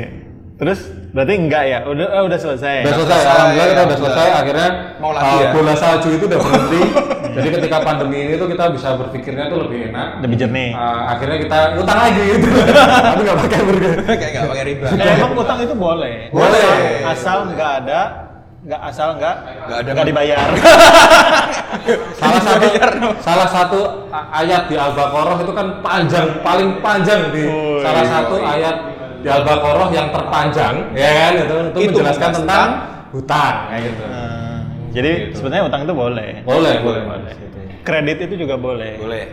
Terus 0.57 0.79
berarti 1.17 1.33
enggak 1.33 1.63
ya? 1.65 1.79
Udah 1.81 2.07
oh, 2.13 2.23
udah 2.29 2.37
selesai. 2.37 2.85
Udah 2.85 2.93
selesai, 2.93 3.17
selesai, 3.17 3.33
alhamdulillah 3.33 3.67
kita 3.67 3.81
udah 3.81 3.97
selesai. 3.97 4.21
udah. 4.23 4.37
Akhirnya 4.37 4.69
Mau 4.97 5.11
lagi 5.11 5.25
uh, 5.27 5.41
ya? 5.41 5.49
bola 5.49 5.73
salju 5.73 6.09
itu 6.13 6.23
udah 6.23 6.37
berhenti. 6.37 6.81
Jadi 7.37 7.47
ketika 7.53 7.77
pandemi 7.81 8.17
ini 8.19 8.33
tuh 8.33 8.47
kita 8.47 8.65
bisa 8.69 8.93
berpikirnya 8.93 9.45
tuh 9.47 9.65
lebih 9.65 9.89
enak. 9.89 10.07
Lebih 10.21 10.35
jernih. 10.37 10.71
Uh, 10.73 11.01
akhirnya 11.09 11.37
kita 11.39 11.57
utang 11.75 11.97
lagi 11.99 12.21
gitu. 12.23 12.47
Tapi 13.09 13.21
nggak 13.23 13.37
pakai 13.39 13.59
burger. 13.61 13.93
Kayak 14.21 14.31
nggak 14.31 14.45
pakai 14.47 14.63
riba. 14.63 14.85
Eh, 14.87 15.13
emang 15.17 15.31
utang 15.33 15.57
itu 15.59 15.73
boleh. 15.73 16.15
Boleh. 16.29 16.61
Asal, 17.01 17.09
asal 17.13 17.37
nggak 17.49 17.71
ada, 17.81 18.01
nggak 18.61 18.81
asal 18.85 19.07
nggak 19.17 19.35
Nggak 19.65 19.77
ada. 19.81 19.89
nggak 19.93 20.07
dibayar. 20.07 20.47
salah 22.17 22.41
satu 22.41 22.67
salah 23.21 23.47
satu 23.47 23.79
ayat 24.11 24.65
di 24.65 24.75
Al-Baqarah 24.75 25.37
itu 25.39 25.53
kan 25.53 25.67
panjang 25.79 26.25
paling 26.41 26.69
panjang 26.79 27.21
di 27.29 27.43
Oh, 27.45 27.79
salah 27.81 28.03
iya. 28.03 28.11
satu 28.11 28.35
ayat 28.39 28.75
di 29.27 29.35
Al-Baqarah 29.35 29.89
yang 29.91 30.07
terpanjang 30.15 30.75
ya 30.95 31.09
kan 31.11 31.31
itu 31.35 31.55
itu, 31.67 31.77
Itu 31.83 31.89
menjelaskan 31.99 32.29
tentang 32.31 32.67
hutang 33.11 33.55
kayak 33.67 33.81
gitu. 33.91 34.03
Nah, 34.07 34.59
jadi 34.95 35.11
sebenarnya 35.35 35.63
utang 35.67 35.81
itu 35.83 35.93
boleh. 35.93 36.31
Boleh, 36.47 36.73
boleh. 36.79 37.01
boleh. 37.03 37.33
Gitu. 37.35 37.59
Kredit 37.83 38.17
itu 38.23 38.35
juga 38.39 38.55
boleh. 38.55 38.95
Boleh. 38.95 39.25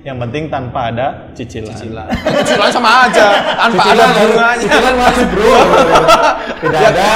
Yang 0.00 0.16
penting 0.16 0.44
tanpa 0.48 0.80
ada 0.94 1.06
cicilan. 1.36 1.74
Cicilan. 1.76 2.08
Cicilan 2.46 2.70
sama 2.72 3.10
aja. 3.10 3.26
Tanpa 3.58 3.82
ada 3.84 3.90
Cicilan 3.90 4.08
harus- 4.08 4.30
bunganya. 4.32 4.62
cicilan 4.62 4.94
wajib 4.96 5.26
bro. 5.34 5.54
tidak 6.62 6.82
ada 6.94 7.06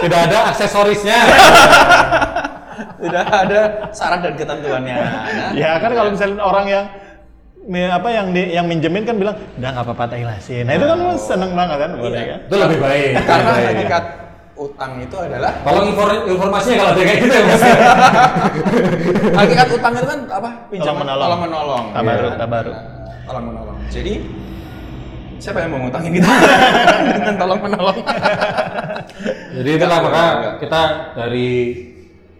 tidak 0.00 0.20
ada 0.30 0.38
aksesorisnya. 0.54 1.18
Tidak 2.98 3.26
ada 3.26 3.60
syarat 3.90 4.20
dan 4.22 4.34
ketentuannya. 4.38 4.96
Nah, 4.96 5.50
Ya 5.54 5.78
kan 5.82 5.90
kalau 5.94 6.10
misalnya 6.14 6.42
orang 6.42 6.66
yang 6.66 6.84
apa 7.68 8.08
yang 8.08 8.26
di, 8.32 8.42
yang 8.50 8.64
minjemin 8.64 9.04
kan 9.04 9.14
bilang 9.14 9.36
udah 9.54 9.68
nggak 9.70 9.84
apa-apa 9.84 10.04
tak 10.08 10.18
ikhlasin. 10.18 10.64
Nah 10.64 10.72
itu 10.72 10.84
kan 10.84 10.96
lu 10.96 11.12
seneng 11.14 11.52
banget 11.52 11.76
kan 11.78 11.90
boleh 11.94 12.22
kan? 12.24 12.38
itu 12.42 12.54
lebih 12.56 12.78
baik. 12.78 13.10
karena 13.20 13.36
lebih 13.44 13.52
baik. 13.52 13.68
hakikat 13.76 14.04
utang 14.58 14.92
itu 14.98 15.16
adalah 15.16 15.52
Tolong 15.62 15.86
infor- 15.86 16.24
informasinya 16.26 16.76
kalau 16.76 16.90
ada 16.90 17.02
kayak 17.04 17.18
gitu 17.20 17.30
ya 17.30 17.42
mas. 17.44 17.62
hakikat 19.38 19.68
utang 19.70 19.92
itu 19.94 20.06
kan 20.06 20.20
apa? 20.28 20.50
Pinjaman 20.66 20.82
Tolong 20.82 20.98
menolong. 20.98 21.22
tolong 21.22 21.40
menolong. 21.44 21.84
Tabaruk, 21.92 22.24
Iya. 22.26 22.38
tabaruk. 22.40 22.74
Nah, 22.74 22.84
Tolong 23.22 23.44
menolong. 23.46 23.76
Jadi 23.88 24.12
siapa 25.38 25.58
yang 25.60 25.70
mau 25.70 25.80
ngutangin 25.80 26.12
kita 26.12 26.30
dengan 27.14 27.34
tolong 27.44 27.60
menolong? 27.60 27.98
Jadi 29.54 29.70
itulah 29.70 29.98
maka 30.00 30.24
kita 30.58 30.82
dari 31.14 31.48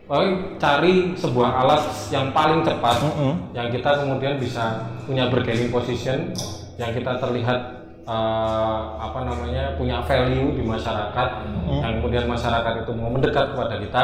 paling 0.08 0.56
cari 0.56 1.12
sebuah 1.20 1.50
alat 1.62 1.84
yang 2.08 2.32
paling 2.32 2.64
cepat 2.64 2.96
Mm-mm. 3.04 3.52
yang 3.52 3.68
kita 3.68 4.00
kemudian 4.00 4.40
bisa 4.40 4.88
punya 5.04 5.28
bargaining 5.28 5.68
position 5.68 6.32
yang 6.80 6.96
kita 6.96 7.20
terlihat 7.20 7.77
eh, 8.08 8.78
apa 8.98 9.20
namanya 9.20 9.76
punya 9.76 10.00
value 10.00 10.56
di 10.56 10.64
masyarakat 10.64 11.28
yang 11.68 12.00
kemudian 12.00 12.24
masyarakat 12.24 12.72
itu 12.80 12.92
mau 12.92 13.08
mendekat 13.08 13.52
kepada 13.52 13.76
kita 13.76 14.02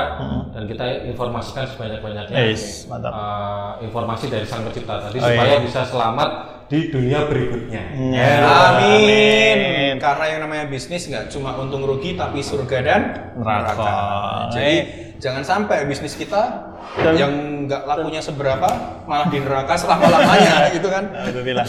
dan 0.52 0.62
kita 0.64 0.84
informasikan 1.06 1.64
sebanyak-banyaknya 1.66 2.36
Yes, 2.46 2.84
mantap. 2.84 3.10
eh, 3.10 3.72
informasi 3.82 4.28
dari 4.28 4.44
sang 4.44 4.60
pencipta 4.62 5.00
tadi 5.00 5.16
Oh, 5.16 5.24
supaya 5.24 5.56
iya. 5.56 5.64
bisa 5.64 5.80
selamat 5.82 6.30
di 6.64 6.88
dunia 6.88 7.24
berikutnya. 7.24 7.82
Ya. 8.10 8.28
Amin. 8.72 9.56
Amin. 9.56 9.94
Karena 9.96 10.24
yang 10.26 10.40
namanya 10.42 10.64
bisnis 10.66 11.04
nggak 11.06 11.28
cuma 11.28 11.52
untung 11.54 11.82
rugi 11.82 12.12
tapi 12.14 12.40
surga 12.40 12.78
dan 12.80 13.00
Neraka. 13.36 13.92
Jadi 14.50 14.76
jangan 15.16 15.40
sampai 15.40 15.84
bisnis 15.84 16.12
kita 16.14 16.72
Dan- 16.94 17.16
yang 17.16 17.32
nggak 17.64 17.84
lakunya 17.84 18.20
seberapa 18.20 18.68
malah 19.04 19.28
di 19.28 19.40
neraka 19.40 19.72
selama 19.74 20.08
lamanya 20.10 20.68
gitu 20.76 20.88
kan? 20.88 21.04
Alhamdulillah. 21.10 21.64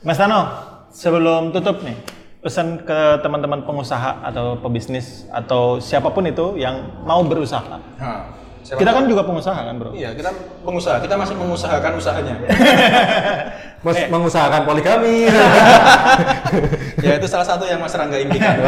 Mas 0.00 0.16
Tano, 0.16 0.40
sebelum 0.90 1.50
tutup 1.50 1.80
nih, 1.80 1.96
pesan 2.38 2.80
ke 2.80 2.98
teman-teman 3.18 3.62
pengusaha 3.62 4.22
atau 4.22 4.56
pebisnis 4.56 5.26
atau 5.28 5.78
siapa 5.78 6.08
pun 6.08 6.24
itu 6.24 6.54
yang 6.54 6.76
mau 7.02 7.22
berusaha. 7.22 7.78
Siapa 8.58 8.76
Kita 8.76 8.90
tahu- 8.90 8.98
kan 9.00 9.04
juga 9.08 9.22
pengusaha 9.24 9.60
kan, 9.64 9.74
Bro? 9.74 9.90
Iya, 9.96 10.12
kita 10.12 10.28
pengusaha. 10.60 11.00
Kita 11.00 11.16
masih 11.16 11.34
mengusahakan 11.34 11.92
usahanya. 11.94 12.34
Mas 13.86 13.96
Eh. 13.96 14.10
mengusahakan 14.10 14.66
poligami. 14.66 15.24
ya 17.06 17.16
itu 17.16 17.26
salah 17.26 17.46
satu 17.46 17.64
yang 17.64 17.80
Mas 17.80 17.94
Rangga 17.94 18.18
impikan. 18.18 18.58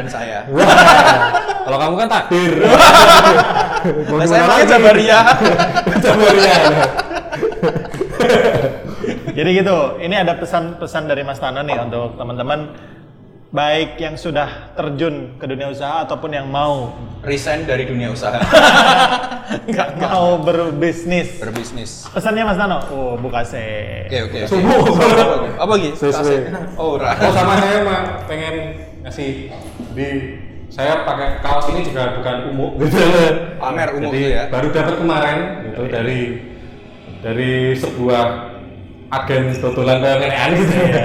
Dan 0.00 0.08
saya. 0.08 0.42
Kalau 1.62 1.78
kamu 1.78 1.94
kan 1.94 2.08
takdir. 2.10 2.52
Nah, 4.10 4.26
saya 4.26 4.42
pakai? 4.44 4.66
Jabaria. 4.66 5.18
Jabaria. 6.00 6.56
Jadi 9.34 9.50
gitu, 9.50 9.98
ini 9.98 10.14
ada 10.14 10.38
pesan-pesan 10.38 11.10
dari 11.10 11.26
Mas 11.26 11.42
Tano 11.42 11.58
nih 11.66 11.74
untuk 11.82 12.14
teman-teman 12.14 12.70
baik 13.50 13.98
yang 13.98 14.14
sudah 14.14 14.74
terjun 14.78 15.38
ke 15.38 15.46
dunia 15.46 15.70
usaha 15.70 16.02
ataupun 16.06 16.30
yang 16.34 16.46
mau 16.50 16.90
Resign 17.24 17.66
dari 17.66 17.88
dunia 17.88 18.14
usaha. 18.14 18.36
enggak, 19.70 19.96
enggak. 19.96 20.10
mau 20.12 20.38
berbisnis. 20.38 21.40
Berbisnis. 21.40 22.06
Pesannya 22.14 22.46
Mas 22.46 22.58
Tano, 22.60 22.78
oh 22.94 23.18
buka 23.18 23.42
se. 23.42 23.64
Oke, 24.06 24.18
oke. 24.28 24.38
oke. 24.44 24.50
Subuh. 24.54 24.82
Apa 25.58 25.72
gitu? 25.82 25.96
Sesuai. 25.98 26.38
Oh, 26.78 26.94
ora. 26.94 27.16
Oh 27.18 27.32
sama 27.34 27.58
saya 27.58 27.80
mah 27.82 28.02
pengen 28.30 28.54
ngasih 29.02 29.50
di 29.98 30.08
saya 30.70 31.02
pakai 31.06 31.42
kaos 31.42 31.66
ini 31.74 31.80
juga 31.86 32.18
bukan 32.22 32.36
umum 32.54 32.70
gitu. 32.86 32.98
Pamer 33.58 33.88
umum 33.98 34.14
Jadi 34.14 34.22
tuh 34.22 34.30
ya. 34.30 34.42
baru 34.52 34.66
dapat 34.70 34.94
kemarin 35.00 35.38
gitu 35.66 35.82
dari 35.90 36.20
dari 37.24 37.52
sebuah 37.72 38.53
agen 39.10 39.42
totolan 39.60 39.98
PMN 40.00 40.50
gitu 40.60 40.74
ya. 40.74 41.04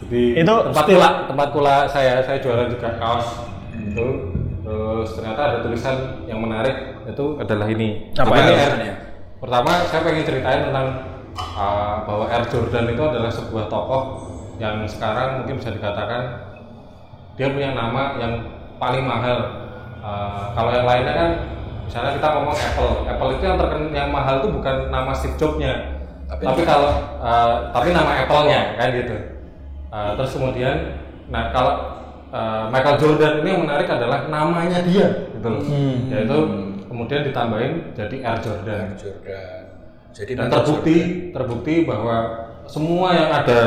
Jadi 0.00 0.22
Itu 0.42 0.54
tempat 0.70 0.84
kula 0.88 1.10
tempat 1.28 1.48
kula 1.54 1.76
saya 1.86 2.24
saya 2.24 2.38
jualan 2.42 2.68
juga 2.72 2.96
kaos 2.98 3.46
itu. 3.76 4.08
Terus 4.60 5.08
ternyata 5.18 5.40
ada 5.40 5.58
tulisan 5.66 5.96
yang 6.30 6.38
menarik 6.42 7.02
itu 7.06 7.38
adalah 7.42 7.66
ini. 7.66 8.14
Apa 8.14 8.34
ini 8.38 8.54
R- 8.54 8.78
pertama 9.40 9.72
saya 9.88 10.00
pengen 10.04 10.24
ceritain 10.26 10.62
tentang 10.68 10.86
uh, 11.56 12.04
bahwa 12.04 12.28
Air 12.28 12.44
Jordan 12.46 12.86
itu 12.92 13.02
adalah 13.02 13.30
sebuah 13.32 13.66
tokoh 13.66 14.02
yang 14.60 14.84
sekarang 14.84 15.42
mungkin 15.42 15.56
bisa 15.56 15.72
dikatakan 15.72 16.52
dia 17.40 17.48
punya 17.48 17.72
nama 17.72 18.20
yang 18.20 18.32
paling 18.76 19.04
mahal. 19.08 19.38
Uh, 20.00 20.52
kalau 20.56 20.72
yang 20.72 20.88
lainnya 20.88 21.12
kan, 21.12 21.30
misalnya 21.84 22.16
kita 22.16 22.28
ngomong 22.32 22.56
Apple, 22.56 22.92
Apple 23.04 23.30
itu 23.36 23.44
yang 23.44 23.56
terkenal 23.60 23.92
yang 23.92 24.08
mahal 24.08 24.40
itu 24.40 24.48
bukan 24.48 24.76
nama 24.88 25.12
Steve 25.12 25.36
Jobs-nya, 25.36 25.99
Tapi- 26.30 26.44
tapi, 26.46 26.62
kalau 26.62 26.90
uh, 27.18 27.74
tapi 27.74 27.88
nama 27.90 28.12
Apple-nya 28.22 28.60
kan 28.78 28.88
gitu. 28.94 29.16
Uh, 29.90 30.14
terus 30.14 30.30
kemudian, 30.32 30.76
nah 31.26 31.50
kalau 31.50 31.74
uh, 32.30 32.70
Michael 32.70 32.96
Jordan 32.96 33.42
ini 33.42 33.48
yang 33.50 33.62
menarik 33.66 33.90
adalah 33.90 34.30
namanya 34.30 34.78
dia, 34.86 35.26
gitu 35.34 35.48
loh. 35.50 35.62
Yaitu 36.06 36.38
kemudian 36.86 37.26
ditambahin 37.26 37.72
jadi 37.92 38.16
Air 38.22 38.38
Jordan. 38.38 38.78
Air 38.86 38.94
Jordan. 38.94 39.60
Jadi 40.10 40.32
Dan 40.34 40.46
terbukti 40.46 40.96
terbukti 41.30 41.74
bahwa 41.82 42.16
semua 42.66 43.10
yang 43.10 43.30
ada 43.30 43.60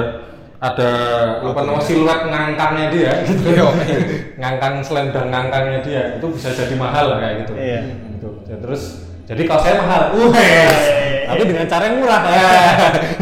ada 0.59 0.91
apa 1.43 1.59
namanya 1.59 1.83
siluet 1.83 2.21
ngangkangnya 2.23 2.87
dia 2.87 3.11
gitu 3.27 3.51
Iya. 3.51 3.67
ngangkang 4.39 4.79
selendang 4.79 5.27
ngangkangnya 5.27 5.79
dia 5.83 6.03
itu 6.15 6.27
bisa 6.31 6.55
jadi 6.55 6.71
mahal 6.79 7.11
lah 7.11 7.17
kayak 7.19 7.35
gitu 7.43 7.53
Iya. 7.59 7.79
gitu 8.15 8.29
Ya, 8.47 8.55
terus 8.59 9.11
jadi 9.23 9.41
kalau 9.47 9.61
saya 9.63 9.75
mahal 9.79 10.01
Wes. 10.35 10.79
tapi 11.23 11.41
dengan 11.47 11.65
cara 11.65 11.83
yang 11.87 11.97
murah 12.03 12.21
ya 12.27 12.47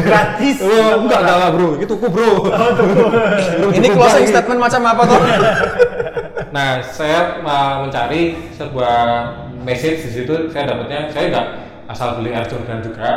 Gratis. 0.02 0.56
oh, 0.60 1.06
enggak 1.06 1.20
enggak 1.22 1.36
enggak, 1.38 1.50
bro 1.54 1.68
itu 1.78 1.86
tuku 1.86 2.06
bro 2.10 2.32
Bro, 2.42 3.68
Ini 3.70 3.88
closing 3.94 4.26
statement 4.26 4.60
macam 4.60 4.80
apa 4.86 5.02
tuh? 5.06 5.20
Nah, 6.52 6.84
saya 6.84 7.40
uh, 7.40 7.80
mencari 7.80 8.36
sebuah 8.52 9.00
message 9.64 10.04
di 10.04 10.10
situ. 10.20 10.34
Saya 10.52 10.68
dapatnya, 10.68 11.08
saya 11.08 11.32
nggak 11.32 11.46
asal 11.88 12.20
beli 12.20 12.30
Air 12.36 12.44
Jordan 12.44 12.84
juga. 12.84 13.10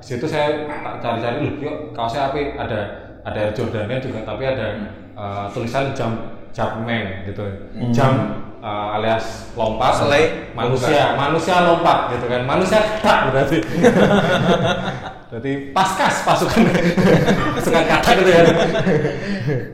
Di 0.00 0.16
situ 0.16 0.24
saya 0.24 0.64
tak 0.64 1.04
cari-cari, 1.04 1.44
loh, 1.44 1.54
yuk 1.60 1.76
kaosnya 1.92 2.32
apa? 2.32 2.40
Ada 2.56 2.80
ada 3.28 3.38
Air 3.44 3.52
Jordannya 3.52 4.00
juga, 4.00 4.24
tapi 4.24 4.48
ada 4.48 4.88
uh, 5.12 5.46
tulisan 5.52 5.92
jam 5.92 6.32
Jumpman 6.56 7.28
gitu. 7.28 7.44
Jam 7.92 8.40
uh, 8.62 8.96
alias 8.98 9.52
lompat. 9.54 10.04
Slay. 10.04 10.54
Manusia, 10.54 11.14
manusia 11.14 11.54
lompat 11.62 12.14
gitu 12.14 12.26
kan. 12.26 12.42
Manusia 12.46 12.78
tak 13.02 13.30
berarti. 13.30 13.58
berarti 15.28 15.52
paskas 15.76 16.24
pasukan 16.24 16.64
pasukan 17.60 17.84
kata 17.84 18.10
gitu 18.24 18.30
ya. 18.32 18.42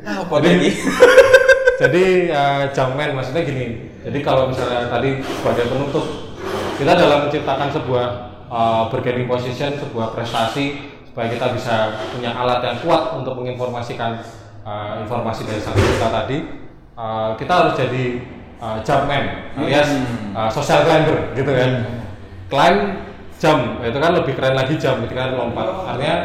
Apa 0.02 0.36
lagi? 0.42 0.70
Jadi 1.82 2.30
uh, 2.30 2.70
jammen 2.70 3.18
maksudnya 3.18 3.42
gini. 3.42 3.90
Jadi 4.06 4.18
kalau 4.22 4.46
misalnya 4.46 4.86
tadi 4.86 5.18
sebagai 5.22 5.66
penutup, 5.70 6.04
kita 6.78 6.92
dalam 6.94 7.26
menciptakan 7.26 7.68
sebuah 7.74 8.06
uh, 8.46 8.82
bargaining 8.94 9.26
position, 9.26 9.74
sebuah 9.74 10.14
prestasi 10.14 10.94
supaya 11.10 11.30
kita 11.30 11.54
bisa 11.54 11.98
punya 12.14 12.34
alat 12.34 12.62
yang 12.62 12.76
kuat 12.82 13.14
untuk 13.18 13.38
menginformasikan 13.38 14.22
uh, 14.66 15.02
informasi 15.02 15.46
dari 15.46 15.62
sang 15.62 15.74
kita 15.74 16.10
tadi, 16.10 16.38
uh, 16.98 17.34
kita 17.38 17.52
harus 17.54 17.74
jadi 17.78 18.04
uh, 18.64 18.80
jumpman 18.80 19.52
alias 19.60 19.92
uh, 20.32 20.48
social 20.48 20.80
climber 20.82 21.36
gitu 21.36 21.52
kan. 21.52 21.70
Climb 22.48 22.78
jam 23.36 23.58
itu 23.84 23.98
kan 24.00 24.12
lebih 24.16 24.32
keren 24.38 24.56
lagi 24.56 24.80
jam 24.80 25.04
ketika 25.04 25.36
lompat. 25.36 25.68
Artinya 25.84 26.16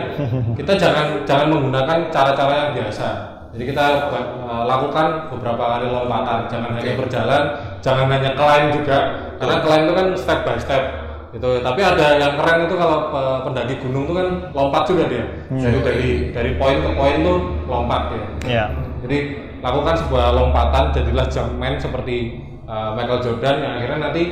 kita 0.56 0.72
jangan 0.80 1.06
jangan 1.28 1.52
menggunakan 1.52 2.08
cara-cara 2.08 2.54
yang 2.56 2.72
biasa. 2.80 3.08
Jadi 3.50 3.64
kita 3.66 3.86
uh, 4.14 4.64
lakukan 4.64 5.28
beberapa 5.34 5.64
kali 5.76 5.90
lompatan. 5.90 6.48
Jangan 6.48 6.72
hanya 6.80 6.94
berjalan 6.96 7.44
jangan 7.84 8.06
hanya 8.08 8.32
climb 8.38 8.68
juga. 8.72 8.98
Karena 9.36 9.56
climb 9.60 9.84
itu 9.90 9.94
kan 9.98 10.08
step 10.16 10.40
by 10.48 10.56
step 10.56 10.84
gitu. 11.30 11.50
Tapi 11.60 11.82
ada 11.82 12.08
yang 12.22 12.34
keren 12.38 12.70
itu 12.70 12.76
kalau 12.78 13.10
uh, 13.10 13.40
pendaki 13.44 13.82
gunung 13.82 14.06
itu 14.06 14.14
kan 14.16 14.28
lompat 14.54 14.84
juga 14.86 15.04
dia. 15.10 15.26
Jadi 15.50 15.78
dari 15.82 16.10
dari 16.32 16.52
poin 16.56 16.78
ke 16.78 16.90
poin 16.94 17.16
tuh 17.20 17.38
lompat 17.66 18.02
ya 18.14 18.22
Iya. 18.50 18.66
jadi 19.06 19.18
lakukan 19.60 19.96
sebuah 20.06 20.36
lompatan 20.36 20.96
jadilah 20.96 21.28
jumpman 21.28 21.76
seperti 21.80 22.40
uh, 22.68 22.96
Michael 22.96 23.22
Jordan 23.24 23.56
yang 23.60 23.74
akhirnya 23.80 24.00
nanti 24.10 24.24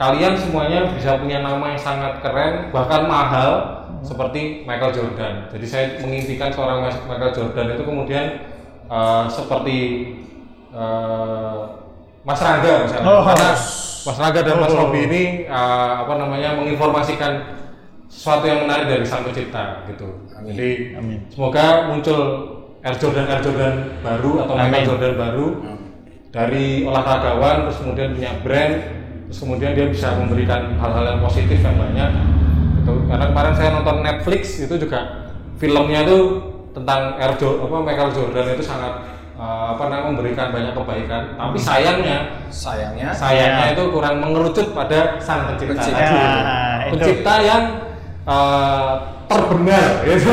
kalian 0.00 0.32
semuanya 0.36 0.80
bisa 0.96 1.20
punya 1.20 1.44
nama 1.44 1.76
yang 1.76 1.80
sangat 1.80 2.24
keren 2.24 2.72
bahkan 2.72 3.04
mahal 3.04 3.80
seperti 4.00 4.64
Michael 4.64 4.96
Jordan. 4.96 5.34
Jadi 5.52 5.66
saya 5.68 5.84
mengimpikan 6.00 6.48
seorang 6.48 6.88
Michael 7.04 7.36
Jordan 7.36 7.66
itu 7.76 7.82
kemudian 7.84 8.26
uh, 8.88 9.28
seperti 9.28 9.78
uh, 10.72 11.84
Mas 12.24 12.40
Rangga 12.40 12.88
misalnya. 12.88 13.06
Oh. 13.08 13.22
Karena 13.28 13.50
Mas 14.00 14.16
Rangga 14.16 14.40
dan 14.40 14.56
Mas 14.56 14.72
Robi 14.72 15.00
ini 15.04 15.22
uh, 15.44 16.04
apa 16.04 16.16
namanya 16.16 16.56
menginformasikan 16.56 17.60
sesuatu 18.10 18.48
yang 18.48 18.66
menarik 18.66 18.90
dari 18.90 19.04
Sang 19.06 19.22
Pencipta 19.22 19.86
gitu. 19.86 20.26
Jadi 20.32 20.98
Amin. 20.98 21.28
semoga 21.30 21.92
muncul 21.92 22.20
Air 22.80 22.96
Jordan 22.96 23.24
Air 23.28 23.40
Jordan 23.44 23.74
baru 24.00 24.30
atau 24.44 24.54
Michael. 24.56 24.86
Jordan 24.88 25.14
baru 25.20 25.46
dari 26.30 26.86
olahragawan 26.86 27.68
terus 27.68 27.78
kemudian 27.82 28.08
punya 28.16 28.32
brand 28.40 28.74
terus 29.28 29.38
kemudian 29.42 29.70
dia 29.74 29.86
bisa 29.90 30.14
memberikan 30.16 30.78
hal-hal 30.78 31.04
yang 31.04 31.20
positif 31.20 31.58
yang 31.58 31.76
banyak 31.76 32.10
gitu. 32.80 32.92
karena 33.10 33.24
kemarin 33.28 33.54
saya 33.58 33.68
nonton 33.76 33.96
Netflix 34.00 34.42
itu 34.64 34.74
juga 34.78 35.28
filmnya 35.60 36.06
tuh 36.06 36.22
tentang 36.72 37.18
Air 37.18 37.34
Jordan 37.36 37.66
apa 37.66 37.76
Michael 37.82 38.10
Jordan 38.14 38.46
itu 38.54 38.62
sangat 38.64 38.92
uh, 39.36 39.74
apa 39.76 39.82
namanya 39.90 40.06
memberikan 40.14 40.46
banyak 40.54 40.72
kebaikan 40.72 41.22
tapi 41.36 41.58
sayangnya 41.58 42.18
Sayangnya 42.50 43.14
sayangnya 43.14 43.66
itu 43.78 43.82
kurang 43.94 44.18
mengerucut 44.18 44.74
pada 44.74 45.14
sang 45.22 45.54
pencipta, 45.54 45.78
Pencipta. 45.78 46.02
tadi. 46.02 46.14
Ya, 46.18 46.30
itu. 46.34 46.90
pencipta 46.98 47.34
yang 47.46 47.62
uh, 48.26 48.92
terbenar 49.30 50.02
gitu. 50.02 50.30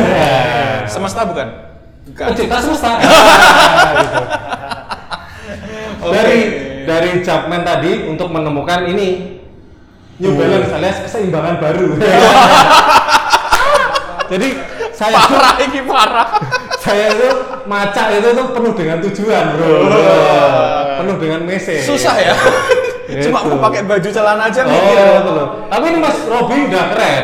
semesta 0.89 1.21
bukan? 1.29 1.66
Bukan. 2.08 2.26
pencipta 2.28 2.58
semesta 2.58 2.91
Gitu. 2.98 3.08
Oke. 6.00 6.13
dari 6.13 6.39
dari 6.84 7.10
Jumpman 7.20 7.62
tadi 7.62 8.06
untuk 8.06 8.30
menemukan 8.30 8.86
ini 8.86 9.38
New 10.17 10.34
Balance 10.34 10.72
alias 10.72 10.98
keseimbangan 11.04 11.58
baru 11.58 11.88
jadi 14.28 14.48
saya 14.91 15.13
Parah 15.15 15.56
ini 15.60 15.80
parah. 15.84 16.28
saya 16.78 17.12
itu 17.12 17.30
maca 17.65 18.04
itu 18.10 18.28
tuh 18.30 18.48
penuh 18.50 18.74
dengan 18.74 18.98
tujuan 19.00 19.43
bro 19.54 19.74
penuh 20.98 21.15
dengan 21.17 21.39
message 21.43 21.86
Susah 21.86 22.15
ya. 22.17 22.34
Cuma 23.20 23.39
Gitu. 23.39 23.50
mau 23.50 23.63
pakai 23.63 23.82
baju 23.84 24.04
celana 24.06 24.43
aja 24.46 24.62
Oh, 24.62 24.67
mikir. 24.67 25.00
betul. 25.22 25.39
Tapi 25.65 25.86
ini 25.88 25.98
Mas 25.98 26.20
Robi 26.24 26.67
udah 26.67 26.86
keren. 26.91 27.24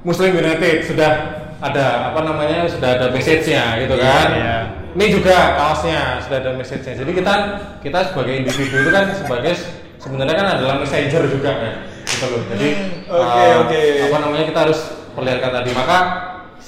Muslim 0.00 0.32
United 0.32 0.76
sudah 0.82 1.10
ada 1.58 2.14
apa 2.14 2.20
namanya 2.22 2.70
sudah 2.70 2.98
ada 2.98 3.06
message-nya 3.10 3.82
gitu 3.82 3.94
kan. 3.98 4.26
Iya. 4.30 4.56
Ini 4.94 5.06
juga 5.10 5.36
kaosnya 5.58 6.22
sudah 6.22 6.38
ada 6.38 6.50
message-nya. 6.54 6.94
Jadi 7.02 7.10
kita 7.14 7.34
kita 7.82 7.98
sebagai 8.10 8.34
individu 8.46 8.76
itu 8.86 8.90
kan 8.94 9.10
sebagai 9.14 9.52
sebenarnya 9.98 10.34
kan 10.38 10.48
adalah 10.58 10.74
messenger 10.78 11.22
juga 11.26 11.50
kan. 11.50 11.74
Gitu 12.06 12.26
loh. 12.30 12.42
Jadi 12.54 12.68
Oke, 13.10 13.42
eh, 13.42 13.54
oke. 13.58 13.80
apa 14.10 14.16
namanya 14.22 14.44
kita 14.46 14.60
harus 14.70 14.80
perlihatkan 15.12 15.50
tadi. 15.62 15.70
Maka 15.74 15.98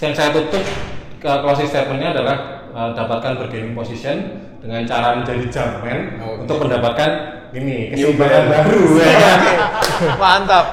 yang 0.01 0.15
saya 0.17 0.31
tutup 0.35 0.65
ke 1.21 1.31
closing 1.45 1.69
statement-nya 1.71 2.11
adalah 2.17 2.37
eh, 2.75 2.91
dapatkan 2.99 3.33
bargaining 3.47 3.75
position 3.79 4.50
dengan 4.61 4.81
cara 4.85 5.09
menjadi 5.17 5.45
jumpman 5.49 5.99
Oke. 6.21 6.41
untuk 6.45 6.57
mendapatkan 6.69 7.11
ini 7.51 7.91
keseimbangan 7.91 8.45
baru 8.47 8.83
ya. 9.01 9.35
Mantap. 10.21 10.67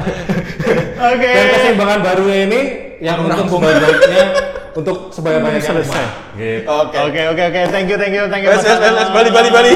Oke. 1.00 1.32
Dan 1.32 1.46
keseimbangan 1.56 2.00
barunya 2.04 2.38
ini 2.46 2.62
yang 3.02 3.24
untuk 3.24 3.48
sebaik-baiknya 3.50 4.24
untuk 4.78 4.98
sebanyak-banyaknya 5.10 5.64
Selesai. 5.64 6.04
umat. 6.06 6.10
Gitu. 6.38 6.68
Oke. 6.70 6.98
Oke 7.10 7.22
oke 7.34 7.44
oke 7.50 7.62
thank 7.74 7.88
you 7.90 7.98
thank 7.98 8.14
you 8.14 8.24
thank 8.30 8.44
you 8.46 8.52
wes, 8.54 8.62
Tano. 8.62 8.94
wes, 8.94 9.10
bali, 9.10 9.30
bali, 9.34 9.50
bali. 9.50 9.72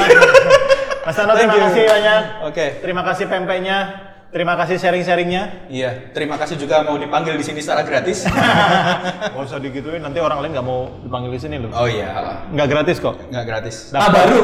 Mas 1.02 1.16
Tano 1.18 1.32
terima 1.34 1.56
kasih 1.58 1.82
banyak. 1.88 2.22
Oke. 2.46 2.66
Terima 2.84 3.02
kasih 3.02 3.24
pempeknya. 3.26 4.11
Terima 4.32 4.56
kasih 4.56 4.80
sharing-sharingnya. 4.80 5.68
Iya, 5.68 6.08
terima 6.16 6.40
kasih 6.40 6.56
juga 6.56 6.80
mau 6.88 6.96
dipanggil 6.96 7.36
di 7.36 7.44
sini 7.44 7.60
secara 7.60 7.84
gratis. 7.84 8.24
Gak 9.28 9.36
usah 9.36 9.60
digituin, 9.60 10.00
nanti 10.00 10.24
orang 10.24 10.40
lain 10.40 10.56
nggak 10.56 10.64
mau 10.64 10.88
dipanggil 11.04 11.36
di 11.36 11.40
sini 11.40 11.60
loh. 11.60 11.68
Oh 11.76 11.84
iya, 11.84 12.40
Nggak 12.48 12.68
gratis 12.72 12.96
kok. 12.96 13.12
nggak 13.28 13.44
gratis. 13.44 13.92
Tak 13.92 14.08
baru. 14.08 14.40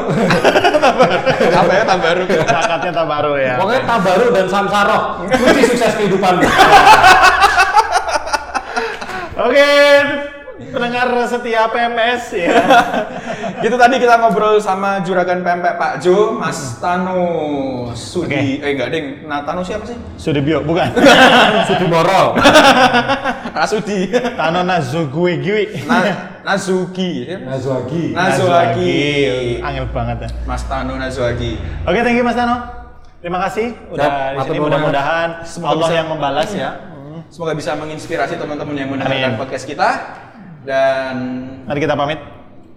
Apa 1.65 1.71
ya 1.73 1.83
tambah 1.89 2.05
baru? 2.05 2.21
Zakatnya 2.29 2.91
tak 2.93 3.07
baru 3.09 3.31
ya. 3.41 3.53
Pokoknya 3.57 3.83
tak 3.89 3.99
baru 4.05 4.25
dan 4.29 4.45
samsaroh. 4.45 5.01
Kunci 5.25 5.61
sukses 5.73 5.93
kehidupanmu. 5.97 6.45
Oke, 9.49 9.69
pendengar 10.69 11.09
setia 11.25 11.67
PMS 11.69 12.23
ya. 12.33 12.55
gitu 13.63 13.75
tadi 13.75 13.99
kita 13.99 14.15
ngobrol 14.21 14.61
sama 14.61 15.01
juragan 15.03 15.41
pempek 15.41 15.75
Pak 15.75 15.93
Jo, 15.99 16.37
Mas 16.37 16.77
Tanu 16.77 17.21
Sudi. 17.93 18.61
Eh 18.61 18.77
enggak 18.77 18.89
ding, 18.93 19.05
nah 19.25 19.43
Tanu 19.43 19.65
siapa 19.65 19.83
sih? 19.85 19.97
Sudibyo, 20.15 20.61
bukan. 20.63 20.89
Sudimoro. 21.67 22.37
Rasudi. 23.59 24.13
Tano 24.37 24.63
Nazugue 24.63 25.41
Giwi. 25.41 25.83
Na 25.89 25.97
Nazuki. 26.45 27.27
Nazuagi. 27.27 28.15
Nazuaki. 28.15 28.95
Angel 29.59 29.85
banget 29.91 30.17
ya. 30.25 30.29
Mas 30.47 30.63
Tanu 30.69 30.95
Nazuaki. 30.95 31.59
Oke, 31.83 31.99
thank 32.05 32.15
you 32.15 32.23
Mas 32.23 32.37
Tano. 32.37 32.79
Terima 33.19 33.43
kasih 33.43 33.75
udah 33.91 34.39
nuwun. 34.47 34.71
mudah-mudahan 34.71 35.43
Semoga 35.43 35.75
Allah 35.75 35.87
bisa- 35.91 35.97
yang 35.99 36.07
membalas 36.07 36.49
ya. 36.55 36.69
Semoga 37.29 37.53
bisa 37.53 37.75
menginspirasi 37.75 38.39
teman-teman 38.39 38.73
yang 38.79 38.89
mendengarkan 38.89 39.35
Amin. 39.35 39.41
podcast 39.41 39.67
kita. 39.67 39.89
Dan 40.59 41.15
Mari 41.65 41.79
kita 41.79 41.95
pamit. 41.95 42.19